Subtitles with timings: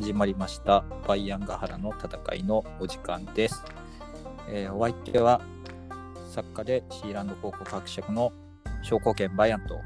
[0.00, 0.84] 始まりました。
[1.08, 3.64] バイアンガハラの戦いのお時間です、
[4.48, 5.40] えーお相手は
[6.30, 8.32] 作家でシーランド高校学爵の
[8.82, 9.80] 商工研バイアンと。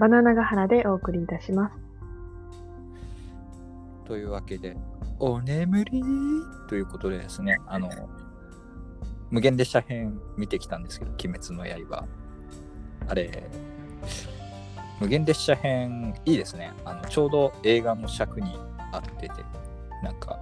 [0.00, 1.74] バナナガハラでお送りいたします。
[4.06, 4.74] というわけで
[5.18, 6.02] お眠り？
[6.66, 7.90] ということでですねあの
[9.30, 12.06] 無限列車編見てきたんですけど「鬼滅の刃」
[13.06, 13.50] あれ
[14.98, 16.72] 無限列車編いいですね。
[16.86, 18.58] あのちょうど映画の尺に
[18.96, 19.34] 合ってて
[20.02, 20.38] なんか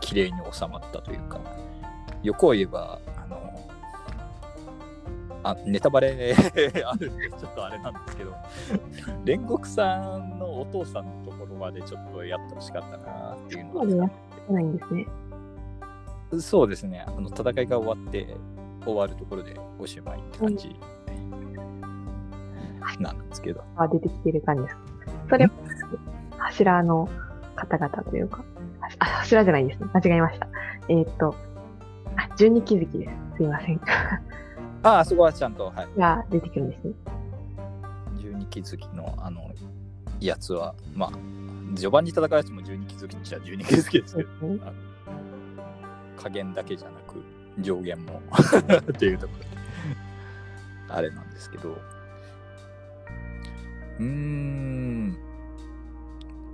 [0.00, 1.40] 綺麗に収まったというか。
[2.22, 3.70] 欲を言えばあの
[5.42, 6.34] あネタバレ
[6.84, 8.34] あるんでちょっとあれなんですけど。
[9.24, 14.10] 煉獄さんのお父さんのところまでちょっとやってほしかったなっていうのは。
[14.50, 15.06] ないんですね。
[16.38, 17.04] そうですね。
[17.06, 18.36] あの戦いが終わって
[18.84, 20.76] 終わるところでおしまいって感じ。
[22.98, 24.76] なんですけど、あ出てきている感じです。
[25.30, 25.50] それは
[26.38, 27.08] 柱の
[27.66, 28.44] 方々というか、
[28.98, 29.88] あ、柱じゃないですね。
[29.92, 30.48] 間違えました。
[30.88, 31.34] えーっと、
[32.16, 33.36] あ、十二気づきです。
[33.36, 33.80] すいません。
[34.82, 36.92] ああそこはちゃんとはいが出てくるんですね。
[38.18, 39.50] 十二気づきのあの
[40.20, 41.10] やつはまあ
[41.74, 44.60] 序盤に戦うやつも十二気づきっちゃ十二気づきですけどそう
[46.16, 47.22] 加減だけじゃなく
[47.60, 49.46] 上限も っていうところで
[50.88, 51.70] あれなんですけど
[53.98, 55.16] うーん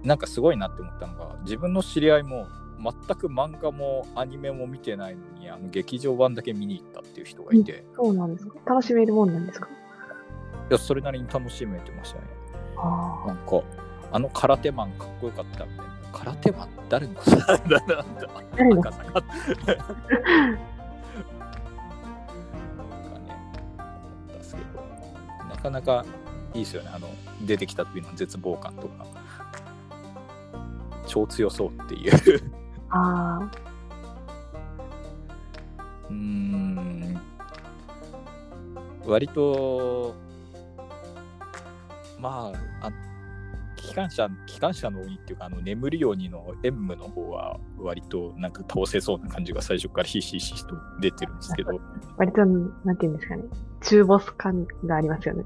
[0.07, 2.47] なんかすごいなって思ったのが自分の知り合いも
[2.79, 8.59] 全く漫画もアニメも見てないのにあの劇場版だけ見に行ったっていう人がいて、いそうなんですか？
[8.67, 9.69] 楽しめるもんなんですか？
[10.71, 12.25] やそれなりに楽しめてましたね。
[12.77, 13.62] あなんか
[14.12, 15.97] あの空手マンかっこよかったみたいな。
[16.12, 18.91] 空手マン誰のことなんだなって誰のなんか
[25.49, 26.07] なかなか
[26.55, 26.91] いいですよね。
[26.95, 27.09] あの
[27.43, 29.05] 出てきた時の絶望感とか
[31.06, 32.53] 超強そうっていう
[32.91, 33.41] あ。
[33.41, 33.50] あ
[36.09, 37.21] うーん
[39.06, 40.15] 割と
[42.19, 42.93] まああ
[43.77, 51.75] 機関車機関車の鬼っていうかあの眠るようにの演武の方は割となんか倒せそうな感じが最初からひしひしと出てるんですけどあ。
[52.17, 53.44] 割と、なんていうんですかね。
[53.83, 55.44] 中ボス感がありますよね。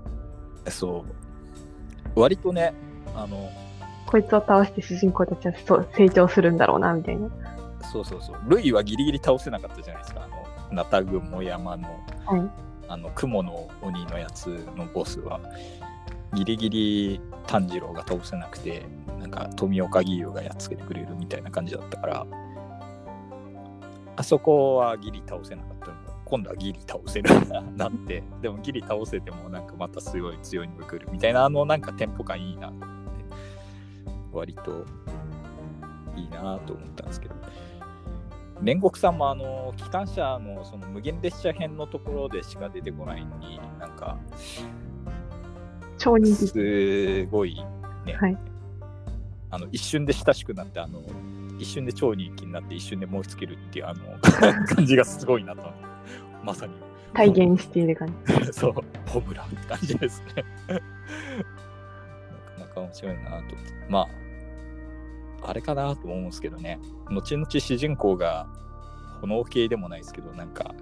[0.69, 1.05] そ
[2.17, 2.73] う割とね
[3.15, 3.51] あの
[4.11, 7.29] こいつを倒して主人公たちはそう成長するんだろうな、みたいな。
[7.93, 8.37] そうそうそう。
[8.49, 10.25] ルイはギリギリ倒せなかったじゃないですか。
[10.25, 11.89] あのナタグモ山の
[12.27, 12.51] はい。
[12.89, 15.41] あの雲の鬼のやつのボスは。
[16.35, 18.87] ギリギリ炭治郎が倒せなくて
[19.19, 22.27] なんか富岡義勇がやっつけてくれるみたいな感じだったから。
[24.17, 25.93] あそこはギリ倒せなかったの。
[25.93, 27.31] が今度はギリ倒せる
[27.77, 28.25] なって。
[28.43, 32.71] でもギリ倒せてもなんかまたすごい強いのが来るみたいなあのなんかテンポ感いいな。
[32.71, 32.77] と
[34.33, 34.85] 割と
[36.17, 37.35] いいなと思ったんですけど
[38.63, 44.19] 煉獄さんもあの機関車のその無限列車編のところでしか出てこないのになんか
[46.01, 46.47] 超人気。
[46.47, 47.55] すごい
[48.07, 48.39] ね、はい。
[49.51, 51.03] あの一瞬で親しくなってあの
[51.59, 54.19] 一瞬で超人気になって一瞬で燃え尽きるっていうあの
[54.67, 55.71] 感じがすごいなと
[56.43, 56.73] まさに
[57.13, 58.35] 体現している感じ。
[58.53, 58.75] そう
[59.09, 60.45] ホムラって感じですね
[62.81, 63.57] 面白いなと
[63.89, 64.01] ま
[65.43, 66.79] ああれかなと思うんですけどね。
[67.09, 68.47] 後々主人公が
[69.21, 70.75] 炎系でもないですけどなんか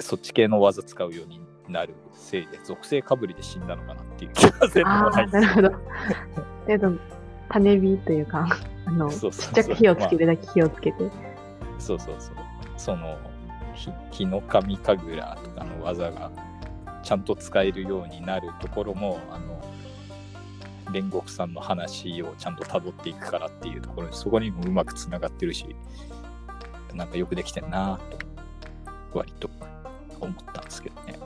[0.00, 5.34] そっち系の技使うようになるせいで属性かぶりで死んだのかなっていう気がせんでああ、もないです。
[5.34, 5.70] なるほど。
[6.66, 6.92] けど、
[7.48, 8.48] 種火というか、
[8.86, 9.52] あの、ちそうそうそう。
[9.52, 11.10] っちゃく火をつけるだけ火をつけて、
[11.78, 12.34] そうそうそう。
[12.76, 13.16] その、
[13.74, 16.30] ひ日の神神楽とかの技が
[17.04, 19.62] ちゃんと使えるようになるところも、あの、
[20.90, 25.76] 煉獄さんの話をちゃんと辿っていくからっていうところに、そこにもうまくつながってるし、
[26.94, 28.00] なんかよくできてんな
[29.12, 29.50] と、割と
[30.20, 31.18] 思ったんですけどね。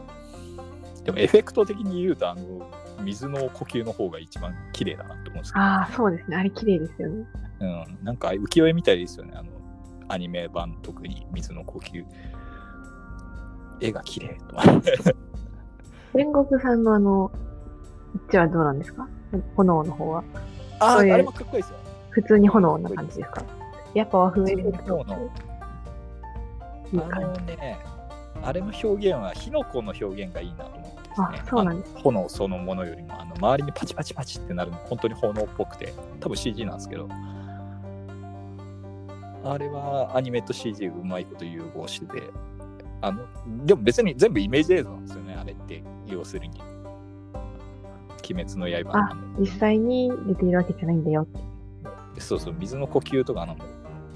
[1.05, 2.71] でもエフェクト的に言うと、あの、
[3.03, 6.37] 水の呼吸の方が一番綺麗だなと思うんですけど、ああ、そうですね。
[6.37, 7.25] あれ綺麗ですよね。
[7.61, 9.51] うん、なんか浮世絵みたいですよね、あの、
[10.09, 12.05] アニメ版、特に水の呼吸。
[13.81, 14.57] 絵が綺麗と。
[16.15, 17.31] 煉獄さんのあの、
[18.15, 19.07] 位置はどうなんですか？
[19.57, 20.25] 炎の方は。
[20.81, 21.77] あそういうあれもかっこいいですよ。
[22.11, 23.43] 普通に炎な感じですか？
[23.95, 25.25] やっぱ和風エフェクト普通に炎
[26.93, 27.21] いいあ。
[27.21, 27.79] のね、
[28.43, 31.27] あれの表現は、火の粉の表現がいいなと思ってですね。
[31.43, 37.09] あそうなんですあの炎そのものよりも、あの周りにパチパチパチってなるの、本当に炎っぽくて、多分 CG なんですけど、
[39.45, 42.31] あれはアニメと CG うまいこと融合してて、
[43.01, 43.25] あの、
[43.65, 46.61] でも別に全部イメージ映像なんですよね、あれって、要するに。
[48.31, 49.05] 鬼滅の刃の。
[49.05, 51.27] あ実際に出ているわけじゃないんだよ。
[52.19, 53.57] そうそう、水の呼吸とかの、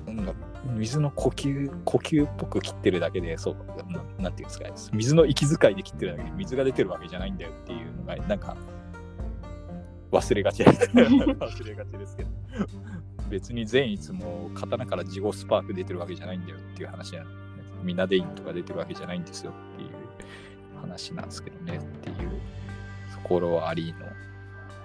[0.07, 0.35] なんか
[0.75, 3.57] 水の呼吸、呼吸っぽく切ってるだけで、そう、
[3.93, 8.57] ななんていうんですか、水の息遣いで切ってるだけで水が出てるわけじゃないんだよっていうのが、なんか、
[10.11, 10.63] 忘れがち。
[10.65, 12.31] 忘れがちですけど、
[13.31, 17.25] 別に善逸も刀からジゴスパーク出てるわけじゃないんだよっていう話な
[17.83, 19.91] んミナデインとか出てるわけじゃないんですよっていう
[20.81, 22.17] 話なんですけどねっていう
[23.15, 24.01] ところはありの。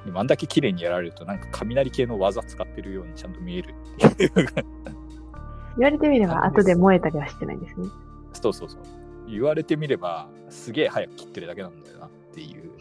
[0.06, 3.74] でもあんだけ綺麗にやられるとなんか雷系の技使ってるようにちゃんと見える
[4.06, 4.32] っていう
[5.78, 7.88] 言われてみれば後で燃えたりはしてないんですね。
[8.34, 8.82] そうそうそう。
[9.30, 12.72] 言われてみればすげえ早く切ってるだけなんだよなっていう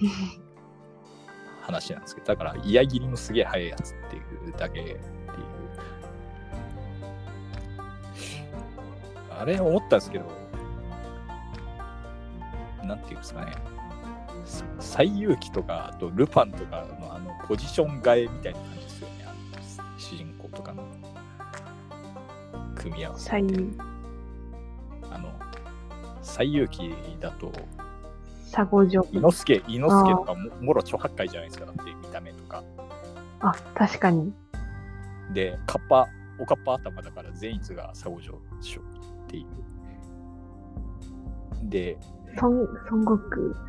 [1.62, 5.00] 話なんですけど、だから、居合切りのすげえ速いやつっていうだけ
[9.38, 10.24] あれ思ったんですけど、
[12.84, 13.52] なんていうんですかね、
[14.78, 19.32] 最遊記とか、あとルパンとかのあのポジション替えみたいな感じですよね、あ
[19.92, 20.84] の主人公とかの
[22.74, 23.54] 組み合わせって。
[25.10, 25.32] あの、
[26.22, 27.52] 最遊記だと、
[28.52, 29.06] 佐合城。
[29.12, 32.62] 伊之助、伊之助とかももろ超八海じゃないですか、だって見た目とか。
[33.40, 34.32] あ、確かに。
[35.32, 36.08] で、カッパ、
[36.38, 38.80] おかっぱ頭だから善逸が佐合城将
[39.26, 39.46] っていう。
[41.68, 41.98] で、
[42.40, 42.50] 孫
[42.90, 43.66] 孫悟空。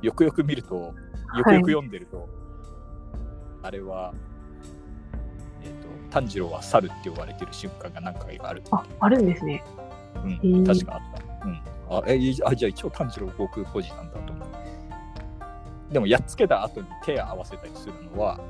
[0.00, 0.94] よくよく見ると、
[1.36, 2.28] よくよく読んでると、
[3.62, 4.14] あれは、
[5.62, 8.62] えっ、と、炭治郎は猿って呼ばれてる瞬間が何回かある。
[8.70, 9.64] あ、あるんですね。
[10.16, 11.00] うん、ー確かあっ
[11.40, 11.46] た。
[11.46, 11.62] うん。
[11.90, 14.48] あ、え、いあじゃあ一応炭治郎悟空孤児なんだと思う。
[15.92, 18.40] でも、やっつけた後に手を合わせたりするのは、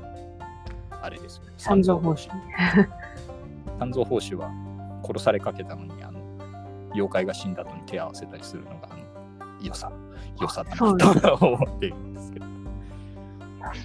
[1.01, 1.53] あれですよね。
[1.57, 2.29] 三蔵法師。
[3.79, 4.51] 三蔵法師は
[5.03, 6.03] 殺されかけたのに、
[6.93, 8.99] 妖怪が死んだ後に手を合わせたりするのが、あの、
[9.61, 9.91] 良さ、
[10.39, 12.45] 良さだそうなと思っているんですけど。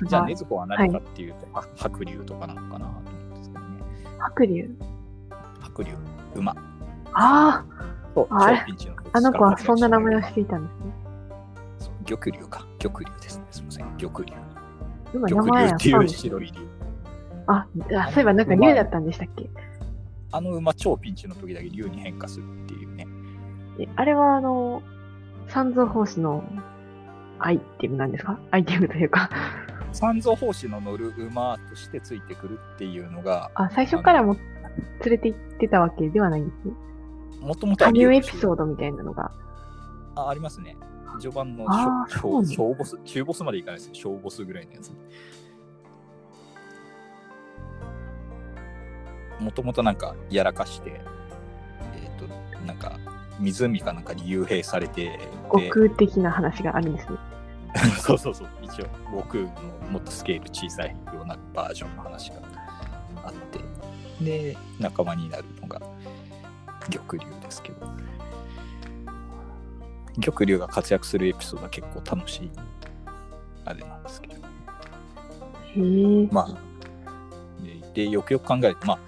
[0.08, 0.34] じゃあ、が禰。
[0.34, 3.82] 豆子は何かっていうと、は白龍とかなのかなと思うんですけどね。
[4.18, 4.70] 白龍？
[5.60, 5.92] 白龍、
[6.36, 6.56] 馬。
[7.12, 7.64] あ
[8.14, 8.58] と、あれ？
[8.58, 10.92] 超ピンチの時あ、あの子はそんな名前をししていたんですね。
[11.78, 12.66] そう玉龍か。
[12.78, 13.44] 玉龍ですね。
[13.50, 13.86] すみません。
[13.98, 14.32] 玉龍。
[15.12, 16.68] 玉龍っていう白い龍。
[17.46, 17.66] あ、
[17.96, 19.50] あそういえばなんか龍だったんでしたっけ？
[20.34, 23.06] あの馬超ピンチの時だけ竜に変化するっていうね。
[23.78, 24.82] えあれはあの、
[25.46, 26.42] 三蔵法師の
[27.38, 28.36] アイテムなんですか？
[28.50, 29.30] アイテムというか。
[29.92, 34.34] 三蔵法師の乗る馬としてついてくるっていうのが、あ、最初からも
[35.04, 36.74] 連れて行ってたわけではないんですね。
[37.40, 39.30] もともと加入エピーソードみたいなのが。
[40.16, 40.76] あありますね。
[41.20, 41.64] 序盤の
[42.10, 43.94] 小ボス、中ボスまでいかないですね。
[43.94, 44.90] 小ボスぐらいのやつ。
[49.44, 51.00] もともとなんかやらかして、
[51.94, 52.26] えっ、と、
[52.66, 52.98] なんか
[53.38, 57.18] 湖かなんかに幽閉されて、で悟空的な話があるんですね。
[58.00, 59.50] そうそうそう、一応、悟空の
[59.90, 62.36] もっとスケール小さいようなバージョンの話が
[63.24, 63.58] あって、
[64.24, 65.80] で、仲間になるのが
[66.90, 67.86] 玉竜ですけど、
[70.22, 72.50] 玉竜が活躍するエピソードは結構楽しい、
[73.64, 76.28] あれなんですけど、へえ。
[76.30, 76.48] まあ、
[77.92, 78.98] で、でよくよく考えると、まあ、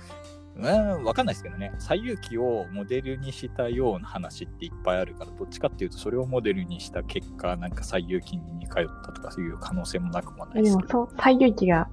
[0.58, 11.88] うん、わかんないですけどね、西遊記をモデルにしたような話っていっぱいあるから、どっちかっていうと、それをモデルにした結果、なんか西遊記に通ったとか、そういう可能性もなくもないですけど、でもそう、西遊記が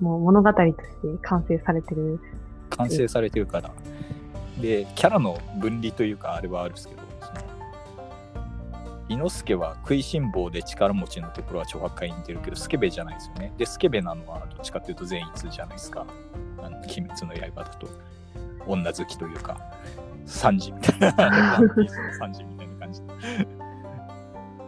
[0.00, 0.74] もう物語として
[1.22, 2.20] 完成されてる。
[2.70, 3.70] 完成されてるから。
[4.60, 7.08] で、キャラの分離というか、あれはあるんですけど、
[9.08, 13.52] 伊之助は食いしん坊で力持ちのところは超破壊に似てるけど、スケベじゃないですよね。
[13.56, 16.04] で、スケベなのはどっちかっていうと善逸じゃないですか。
[16.58, 17.88] あの鬼滅の刃だと。
[18.68, 19.60] 女好きというか、
[20.26, 23.06] サンジみたいな、ワンピースのサンジみたいな感じで、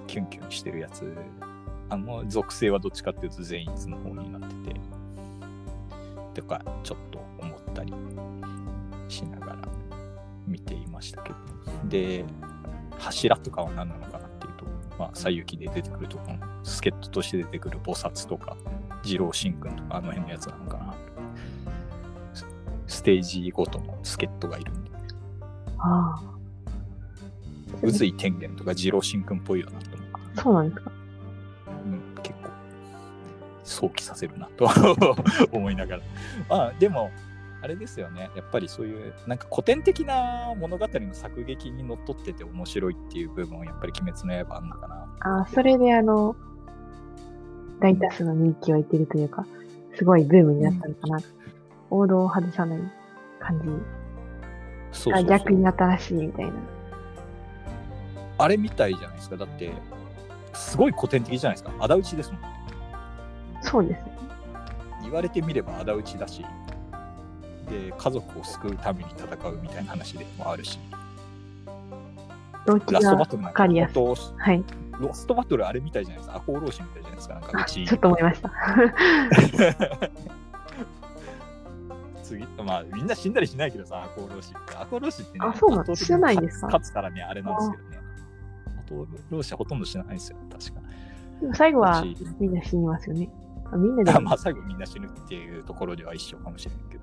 [0.07, 1.17] キュンキュンしてるやつ。
[1.93, 4.81] あの属性はどっちかっていうと善逸の方になってて、
[6.41, 7.93] とか、ちょっと思ったり
[9.09, 9.59] しながら
[10.47, 11.37] 見ていましたけど。
[11.89, 12.25] で、
[12.97, 14.65] 柱とかは何なのかなっていうと、
[14.99, 18.57] まあ、西遊記で出てくるとこの助っ人として出てくる菩薩とか、
[19.03, 20.95] 二郎神君とか、あの辺のやつなのかな。
[22.91, 24.91] スステージごとの助っ人がいるんで、
[25.79, 26.21] あ
[27.83, 30.15] 宇髄天元とか二郎神君っぽいよなと思って。
[30.37, 30.93] あ、そうなんですか。
[31.87, 32.51] うん、結構
[33.65, 34.69] 想起させるなと
[35.53, 36.03] 思いながら。
[36.49, 37.11] まあでも、
[37.63, 38.29] あれですよね。
[38.35, 44.95] やっぱりそういう、なんか古典的な物語の作劇にのっとってて面白いっていう部分はやっぱり鬼滅の刃あるのかな。
[45.21, 46.35] ああ、それであの、
[47.79, 49.47] 大多数の人気を得てるというか、
[49.95, 51.21] すごいブームになったのかな。
[51.91, 52.79] 王道を外さない
[53.39, 53.81] 感じそう
[54.93, 56.53] そうそうが逆に新しいみたいな。
[58.39, 59.37] あれみたいじゃないですか。
[59.37, 59.71] だって、
[60.55, 61.73] すごい古典的じゃないですか。
[61.79, 62.41] 仇討ちですもん。
[63.63, 64.13] そうですね。
[65.03, 66.45] 言われてみれば仇討ちだし、
[67.71, 70.79] で家族を救うために戦うみたいな話でもあるし
[72.67, 73.95] 動機ラストがバトルなんかわかりやすい。
[73.95, 74.65] 本はい。
[75.15, 78.51] ストバトルあれみたいじゃないですか赤穂浪士みたいじゃないですかなんかあうちちょっと思いました。
[82.31, 84.59] 次まあみんな死んだりしないけどさ赤穂浪士って。
[84.69, 86.67] 赤穂浪士ってねあそうなの圧倒的に死なないんですか？
[86.67, 87.99] 勝つからねあれなんですけどね。
[88.87, 90.81] 赤穂浪士はほとんど死なないんですよ確か。
[91.41, 92.05] でも最後は
[92.39, 93.29] みんな死にますよね。
[93.73, 94.13] あみんなで。
[94.13, 96.99] あまあ最後みんな死ぬっていうところでは一緒かもしれないけ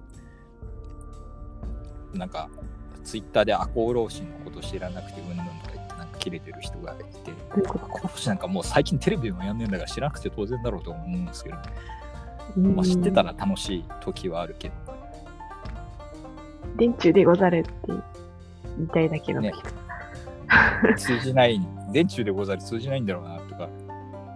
[2.13, 2.19] ど。
[2.19, 2.50] なんか
[3.03, 7.31] ツイッターで赤穂浪士のこと知らなくてうんぬんとか言ってなんか切れてる人がいて。
[7.62, 11.57] 赤穂浪士なんかもう最近テレビでもやんねえんだから知らなくて当然だろうと思うんですけど、
[12.57, 12.75] うん。
[12.75, 14.75] まあ、知ってたら楽しい時はあるけど
[16.77, 19.63] 電柱でござるって言いたいだけの時ね
[20.98, 21.60] 通じない
[21.91, 23.69] 電柱でござる通じないんだろうなとか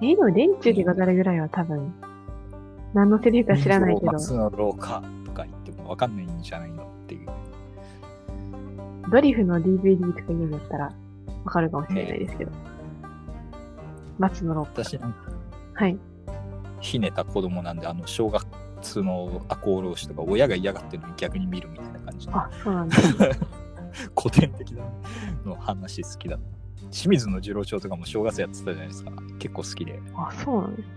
[0.01, 1.93] えーでも電柱でござるぐらいは多分、
[2.93, 7.29] 何のセリフか知らないけど、松の廊下とか言っても分かんないんじゃないのっていう
[9.11, 10.85] ドリフの DVD とか言うんだったら
[11.45, 12.51] わかるかもしれないですけど。
[14.17, 14.83] 松の廊下。
[14.83, 15.19] 私なんか
[15.75, 15.97] はい。
[16.79, 18.43] ひねた子供なんであの小学
[18.81, 22.97] 通の赤穂浪士とか親が嫌がってるのに逆に見るみたいな感じのあ、そうなんだ。
[24.17, 24.83] 古典的な
[25.45, 26.39] の話好きだ
[26.91, 30.89] 清水の次郎長とかも正月やってたじゃないですか結構好きであ、そうなんです。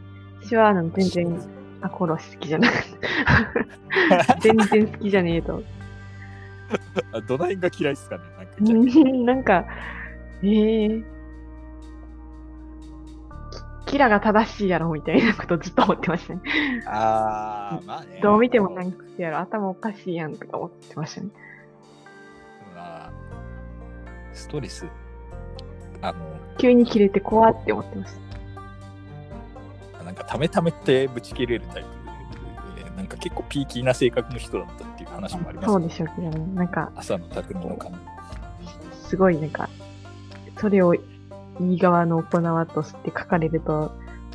[0.43, 1.41] 私はあの全然、
[1.81, 3.09] あ、殺し好きじゃなくて。
[4.41, 5.63] 全然好きじゃねえと。
[7.13, 9.65] あどの辺が嫌いですかねなんかなんか、
[10.43, 11.14] ええ
[13.87, 16.41] キラが正しいやろみたいなことずっと思ってましたね。
[16.87, 21.29] あーまあねどう見てもなんかやろ、頭おかしいやんとか思ってましたね。
[22.75, 23.13] まあ
[24.33, 24.87] ストレス
[26.03, 26.19] あの
[26.59, 28.15] 急に切れて怖って思ってまし
[30.05, 31.85] なんかためためってぶち切れるタイ
[32.77, 35.67] プでなんか結構ピーキーな性格の人だったっていう話もありた。
[35.67, 36.55] ますねそうでしょうけどね。
[36.55, 37.99] なんか、朝の匠の感
[38.93, 39.69] すごいなんか、
[40.59, 40.95] それを
[41.61, 43.93] いい側の行わとして書かれると、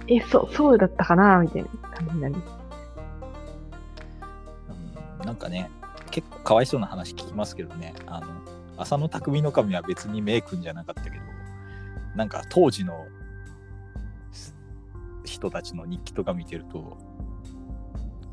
[0.08, 2.36] え、そう、そうだったかなみたいな感じになる。
[2.36, 2.38] う
[5.24, 5.70] んなんかね
[6.12, 8.28] 結構かわいそうな話聞きますけどねあの
[8.78, 11.16] 浅野匠の神は別にメイ君じゃなかったけど
[12.16, 13.06] なんか当時の
[14.32, 14.56] す
[15.26, 16.98] 人たちの日記とか見てると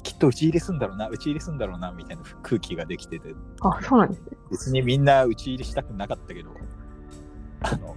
[0.02, 4.26] きっと打ち入れすんだろうな打ち入れすんだろうなみたいな空気ができててあ、そうなんですね。
[4.50, 6.50] 別にみんな打ち入れしたくなかったけど
[7.61, 7.95] あの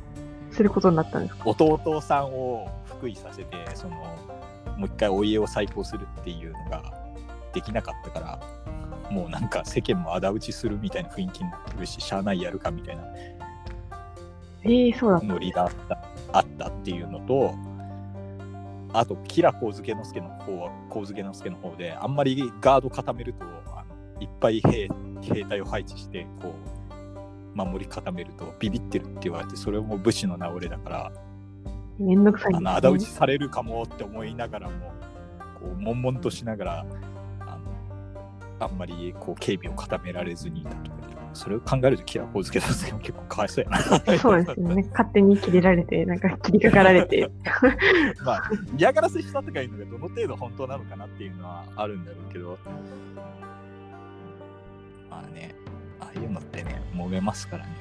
[0.59, 1.49] することになったんですか？
[1.49, 6.83] 弟さんを福井させてそのもう一回お家を再興するっていうのが
[7.53, 13.03] できなかったからもうなんか世間も仇討ちするみたいな雰囲気になってるししゃあないやるかみたいな
[14.63, 15.25] ええそうだった。
[15.27, 15.97] ノリがあった
[16.33, 17.55] あったっていうのと
[18.91, 23.85] あと吉良上野介の方は上野介の方であんまりガード固めるとあ
[24.17, 24.89] のいっぱい兵
[25.21, 26.78] 兵隊を配置してこう
[27.53, 31.11] 守り固めるとビビってるって言われてそれも武士の名折れだから
[31.99, 32.57] めんどくさいね。
[32.59, 34.91] あの仇討ちされるかもって思いながらも
[35.59, 36.85] こう悶々としながら
[37.41, 43.79] あのあんまりこう警備を固められずにいたとかそれを考えるとキラホウズケダスも結構かわいそうやな
[44.17, 44.87] そうですよね。
[44.91, 47.29] 勝手に切れられて、なんか切りかかられて。
[48.25, 52.57] まあ嫌がらせしたとかいうのがどの程度本当なのかなっていうのはあるんだろうけど
[55.09, 55.55] まあね
[56.09, 57.71] ああいうのってね揉めますからね。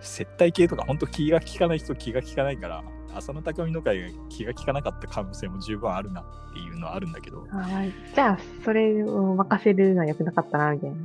[0.00, 2.82] 接待系とか本当気が利かない人気が利かないから
[3.14, 7.44] 浅野匠の会が気が利かなかった可能性も十分あるなっていうのはあるんだけど。
[7.50, 7.92] はい。
[8.14, 10.96] じゃあ、それを任せるのは良くなかったな、みたいな。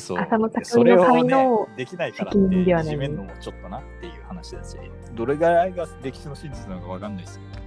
[0.00, 0.18] そう。
[0.18, 2.86] 浅野匠の会のね、できないからって責任ではない。
[2.88, 4.76] いじめるのもちょっとなっていう話だし
[5.14, 7.66] どれぐらいが歴史の真実なのかわかんないですけど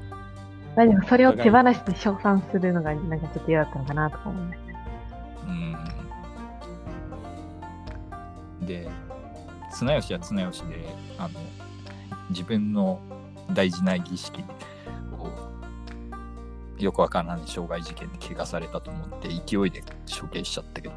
[0.75, 4.68] まあでもそれを手放して称賛するのがなんかちょっと嫌だったのかなとか思いまし
[8.61, 8.89] で
[9.71, 10.85] 綱吉は綱吉で
[11.17, 11.39] あの
[12.29, 12.99] 自分の
[13.53, 14.43] 大事な儀式
[15.17, 15.29] を
[16.77, 19.83] よくわからない傷害事件で怪我されたと思って勢いで
[20.21, 20.95] 処刑しちゃったけど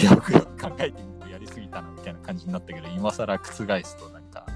[0.00, 3.40] よく よく考えてみてやりすぎたなみたいな感じになったけど今更覆
[3.84, 4.46] すとなんか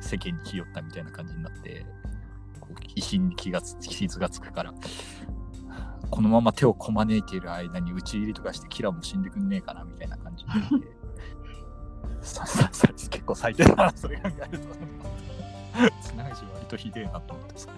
[0.00, 1.84] 世間にひよったみたいな感じになって
[2.60, 4.74] こう威信に気がつ傷がつくから
[6.10, 10.98] このまま手をこまねいている間に打ち入りとかしてキラも死んでくんねえかなみたいな感じになって
[12.22, 14.66] さささ結構最低だなそれ考えると
[16.02, 17.68] 綱吉割とひでえなと思ってさ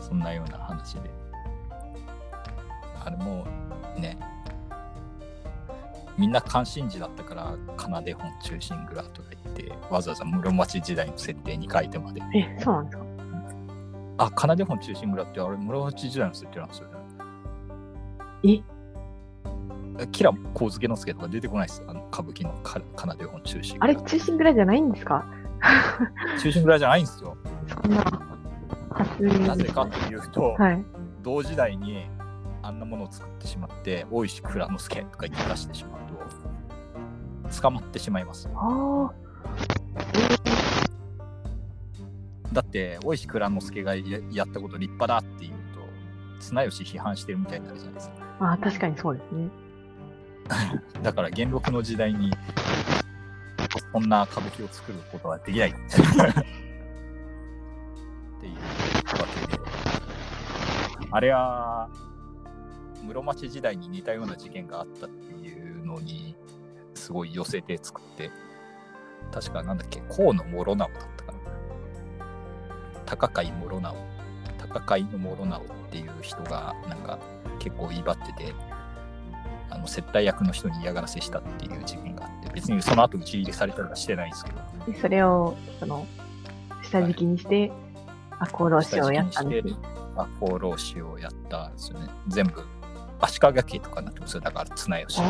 [0.00, 1.10] そんなような話で
[3.04, 3.46] あれも
[3.96, 4.18] ね
[6.16, 13.07] みんな関心事だったから奏で本中心蔵とか言ってわざわざ室町時代の設定に書いてまでえ、そうなんですか
[14.18, 16.94] あ、奏で本中心蔵ってあれ、室町時代の設定なんですよね。
[18.44, 20.06] え？
[20.12, 21.82] キラ光介之助とか出てこないです。
[21.88, 23.84] あの歌舞伎のか奏で本中心蔵。
[23.84, 25.24] あれ、中心蔵じゃないんですか？
[26.40, 27.36] 中心蔵じゃないんですよ。
[27.82, 27.90] そん
[29.40, 30.84] な、なぜかというと、はい。
[31.22, 32.08] 同時代に
[32.62, 38.48] あんなものを作ってしまって、大石蔵之介とか言って出してしまうと、捕まってしまいます。
[38.54, 39.10] あ
[42.52, 45.80] だって、大石蔵之介がややったこと立派だっていうと、
[46.40, 48.14] 綱吉批判してるみたいになるじゃないですか。
[48.40, 49.48] あ、確かにそうですね。
[51.02, 52.32] だから元禄の時代に、
[53.92, 55.70] こんな歌舞伎を作ることはできない。
[55.70, 55.78] って
[58.46, 58.60] いうわ
[59.48, 59.62] けで、
[61.10, 61.90] あれは、
[63.04, 66.34] 室町時代に似たような事件があったっていうのに、
[66.94, 68.30] すごい寄せて作って、
[69.32, 70.98] 確かなんだっけ、河野諸直だっ。
[73.08, 73.96] 高海諸直。
[74.58, 77.18] 高海の諸直っていう人が、なんか
[77.58, 78.54] 結構威張ってて、
[79.70, 86.06] あの接待役の人に嫌がらせしたっていう事件があって、別にその後打ち入れされたりはしてないんですけど、でそれを、その、
[86.82, 87.72] 下敷きにして、
[88.38, 89.74] 赤穂浪士をやったんですね。
[90.14, 92.08] 赤穂浪士をやったんですよね。
[92.28, 92.62] 全部、
[93.20, 94.40] 足利家とかになってますよ。
[94.40, 95.22] だから綱吉。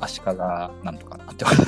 [0.00, 1.66] 足利なんとかになってます。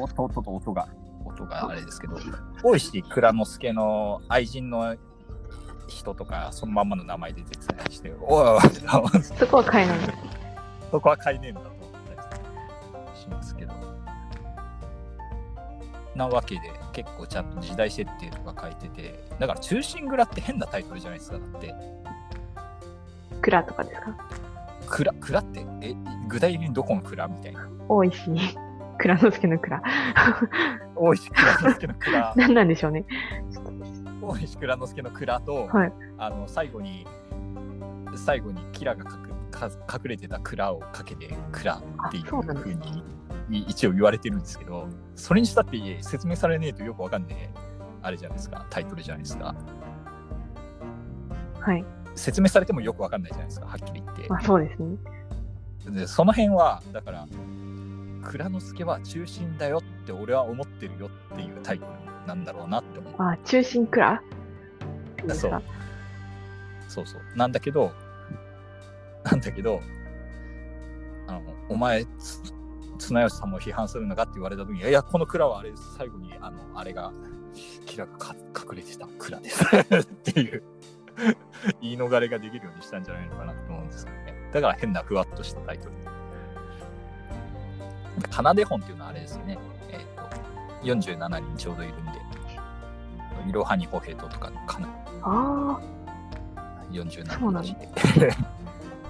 [0.00, 0.88] 音音と音が、
[1.24, 2.16] 音があれですけど、
[2.62, 4.96] 大石蔵之介の愛人の
[5.88, 8.60] 人とか、そのまんまの名前で出てたりして、おいおい
[9.14, 10.12] おいそこは変えないんです。
[10.90, 11.80] そこは買えねえんだと思っ
[12.16, 13.74] たりしますけど。
[16.14, 21.38] なわけで、結構ちゃんと時代設定とか書いてて、だから中心蔵って変なタイトルじゃないですか。
[21.38, 21.74] だって、
[23.40, 24.16] 蔵とかですか
[24.86, 25.94] 蔵、蔵って、え、
[26.28, 27.68] 具体的にどこの蔵みたいな。
[27.88, 28.30] 大石、
[28.98, 29.82] 蔵之介の蔵。
[30.96, 33.04] 大石蔵之介の蔵、 何なんでしょうね。
[34.22, 37.06] 大石蔵之介の蔵と、はいあの、最後に、
[38.14, 43.04] 最後にキラがかくか隠れてた蔵をかけて蔵っていうふうに
[43.50, 47.58] い一応言われてるんですけど、それにしたって説明されねえとよくわかんねえ、
[48.02, 49.54] あれじゃないですか、タイトルじゃないですか。
[51.60, 51.84] はい。
[52.14, 54.26] 説明されてもよくわかんないじゃないですか、はっきり言って。
[54.28, 54.96] まあそうですね。
[55.86, 57.26] でその辺は、だから、
[58.24, 63.14] 蔵之介は中心だよって俺は思ってるよっていうタイトルなんだろうなって思う。
[63.18, 64.22] あ、中心蔵？
[65.34, 65.62] そうか
[66.88, 67.22] そうそう。
[67.36, 67.92] なんだけど、
[69.24, 69.80] なんだけど、
[71.26, 72.40] あの、お前、つ
[72.98, 77.12] 綱吉さんも批判するのかって言われた時に、いや、この蔵はあれ、最後に、あの、あれが、
[77.86, 79.64] キラがか隠れてた蔵です
[80.00, 80.62] っていう
[81.80, 84.34] 言い逃れができるようにしたんじゃないのかなと思うんですけどね。
[84.52, 85.92] だから変なふわっとしたタイトル。
[88.30, 89.58] 奏で本っていうのはあれですよね。
[89.90, 90.22] えっ、と、
[90.82, 92.12] 47人ちょうどいるんで、
[93.48, 94.88] いろはにほへととかのかな
[95.22, 95.80] あ
[96.90, 97.88] 47そうなんだ日でっ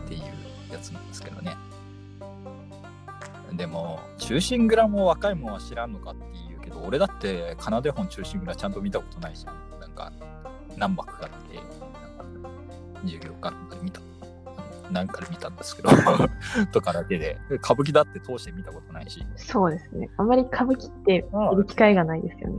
[0.09, 1.57] ていうやつなんですけどね。
[3.53, 9.81] でも、中心蔵も若いもんは知らんのかって言うけど、俺だって、奏で本中心蔵ちゃんと見たことないじゃん。
[9.81, 10.13] なんか、
[10.77, 11.61] 何幕かって、
[13.05, 14.01] 授業かなんかで見た。
[14.91, 15.89] なんかで見たんですけど、
[16.73, 20.11] とかだけで、歌舞伎だって通して見たことないし、あ、そうですね。
[20.19, 22.57] あまり歌舞伎って見る機会がないですよね。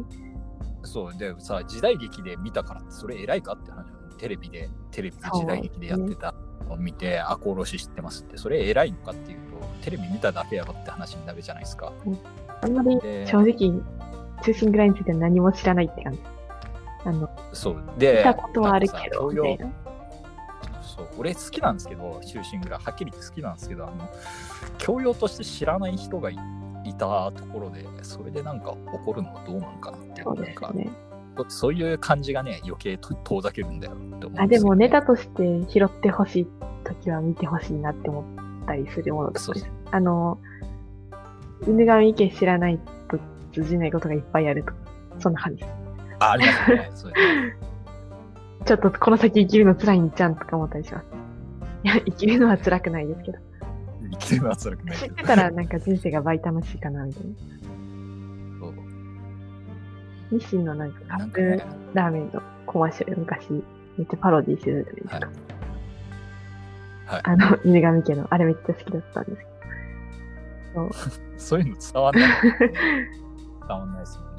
[0.83, 3.85] そう、でさ、時代劇で見たからって、それ偉いかって話
[4.17, 6.33] テレビで、テレビで時代劇でやってた
[6.67, 11.91] のを見て、赤穂浪士知ってますって、それ偉いのかっていうと、テレビ見ただけやろって話になるじゃないですか。
[12.61, 13.81] あんまりで正直、
[14.43, 16.19] 中心蔵については何も知らないって感じ。
[17.05, 17.83] あの、そう。
[17.97, 19.84] で、見たことはあるけど、みたいな。
[20.95, 24.09] そう俺好きなんですけど、中心蔵、はっきり言って好きなんですけど、あの、
[24.77, 26.37] 教養として知らない人がい
[26.85, 30.31] いたところで、それでなんか怒るのはどうなんかなっていう、そ
[31.43, 31.45] う。
[31.49, 34.39] そういう感じがね、余計と遠ざけるんだよって思うんですよ、ね。
[34.43, 36.47] あ、でもネタとして拾ってほしい
[36.85, 39.51] ときは見てほしいなって思ったりするものです。
[39.91, 40.37] あの、
[41.67, 42.79] 犬神家知らない
[43.09, 43.19] と
[43.53, 44.71] 通じないことがいっぱいあると。
[45.19, 45.73] そんな感じです。
[46.19, 46.91] あありますね。
[46.93, 47.11] そう
[48.65, 51.05] ちょっとこの先生きるの辛いんじゃんとか思ったりします。
[51.83, 53.37] いや、生きるのは辛くないですけど。
[54.11, 55.23] 生きるのは辛くないけど知って。
[55.23, 57.33] たらなんか人生が倍楽しいかな、みたいな。
[58.59, 58.73] そう
[60.31, 61.61] 日清のなんかカップ
[61.93, 65.15] ラーメンのコマーシャル昔、めっちゃパロディしてるじゃないですか。
[65.15, 65.35] はい
[67.05, 69.43] はいあの、犬神家の、あれめっちゃ好きだったんですけ
[70.73, 70.89] ど。
[70.91, 72.35] そ うそういうの伝わんない、ね。
[73.67, 74.34] 伝わんないですね。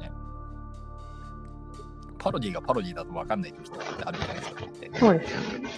[2.27, 4.65] パロディがパロディだと分かんない時とかってあるじゃないですか。
[4.65, 5.69] ってそうですよね。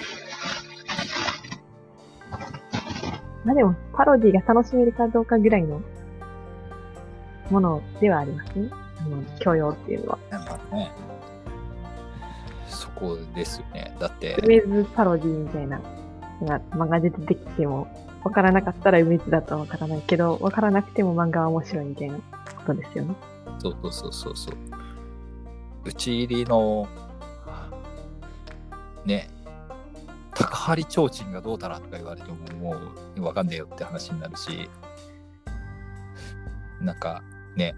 [3.45, 5.79] まあでも、パロディが楽しめるかどうかぐらいの
[7.51, 8.71] ものではありますね。
[9.39, 10.17] 教養っていうのは。
[10.31, 10.91] まあね、
[12.65, 13.95] そこですよね。
[13.99, 15.79] だって、梅津パロディみたいな
[16.71, 17.87] 漫画で出てきても、
[18.23, 22.23] わからなかったら梅津だとはわからないけど、わからなくても漫画は面白いみたいなこ
[22.65, 23.15] とですよね。
[23.59, 24.55] そうそうそうそうそう。
[25.89, 26.87] 打ち入りの、
[29.05, 29.27] ね、
[30.35, 32.77] 高張提灯がどうだらとか言われても、も
[33.17, 34.69] うわかんねえよって話になるし、
[36.79, 37.23] なんか
[37.55, 37.73] ね、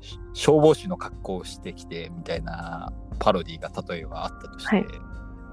[0.00, 4.86] し消防士の格好をしてきてみたいなパロディが例えばあったとして、はい。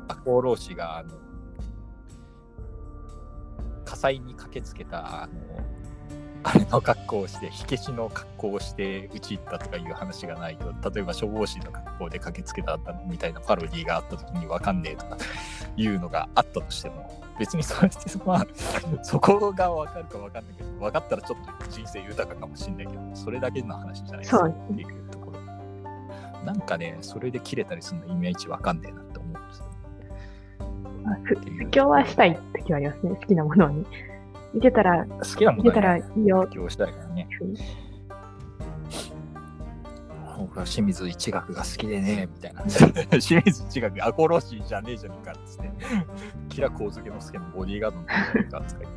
[0.08, 1.12] 赤穂浪士があの
[3.84, 5.34] 火災に駆けつけたあの
[6.44, 12.78] あれの格好をして火消しの格好をして打ち入ったとかいう話がないと例えば消防士の格好で駆けつけた
[13.08, 15.18] みたいなパロディがあった時に分かんねえとか
[15.78, 18.48] いうのがあったとしても別にそれってまあ
[19.04, 24.46] そこが分かるか分かんないけど分かったらちょっと人生豊かかもしれないけどそれだけの話じゃないですか。
[24.46, 25.40] っていうところ。
[26.46, 29.66] なんかねそれで切れたりするのイメージ分かんねえなって思うんですよ。
[31.04, 33.16] まあふ布教はしたい時はありますね。
[33.16, 33.86] 好きなものに。
[34.54, 36.48] 見てたら、好きなも見てたらいいよ。
[36.50, 37.28] 布教したいからね。
[40.38, 42.64] 僕は清水一学が好きでね、みたいな。
[43.20, 45.72] 清水一学、アコロシーじゃねえじゃねえかっつって、
[46.50, 48.88] キラコウズケの助のボディーガードのじゃねえかっつって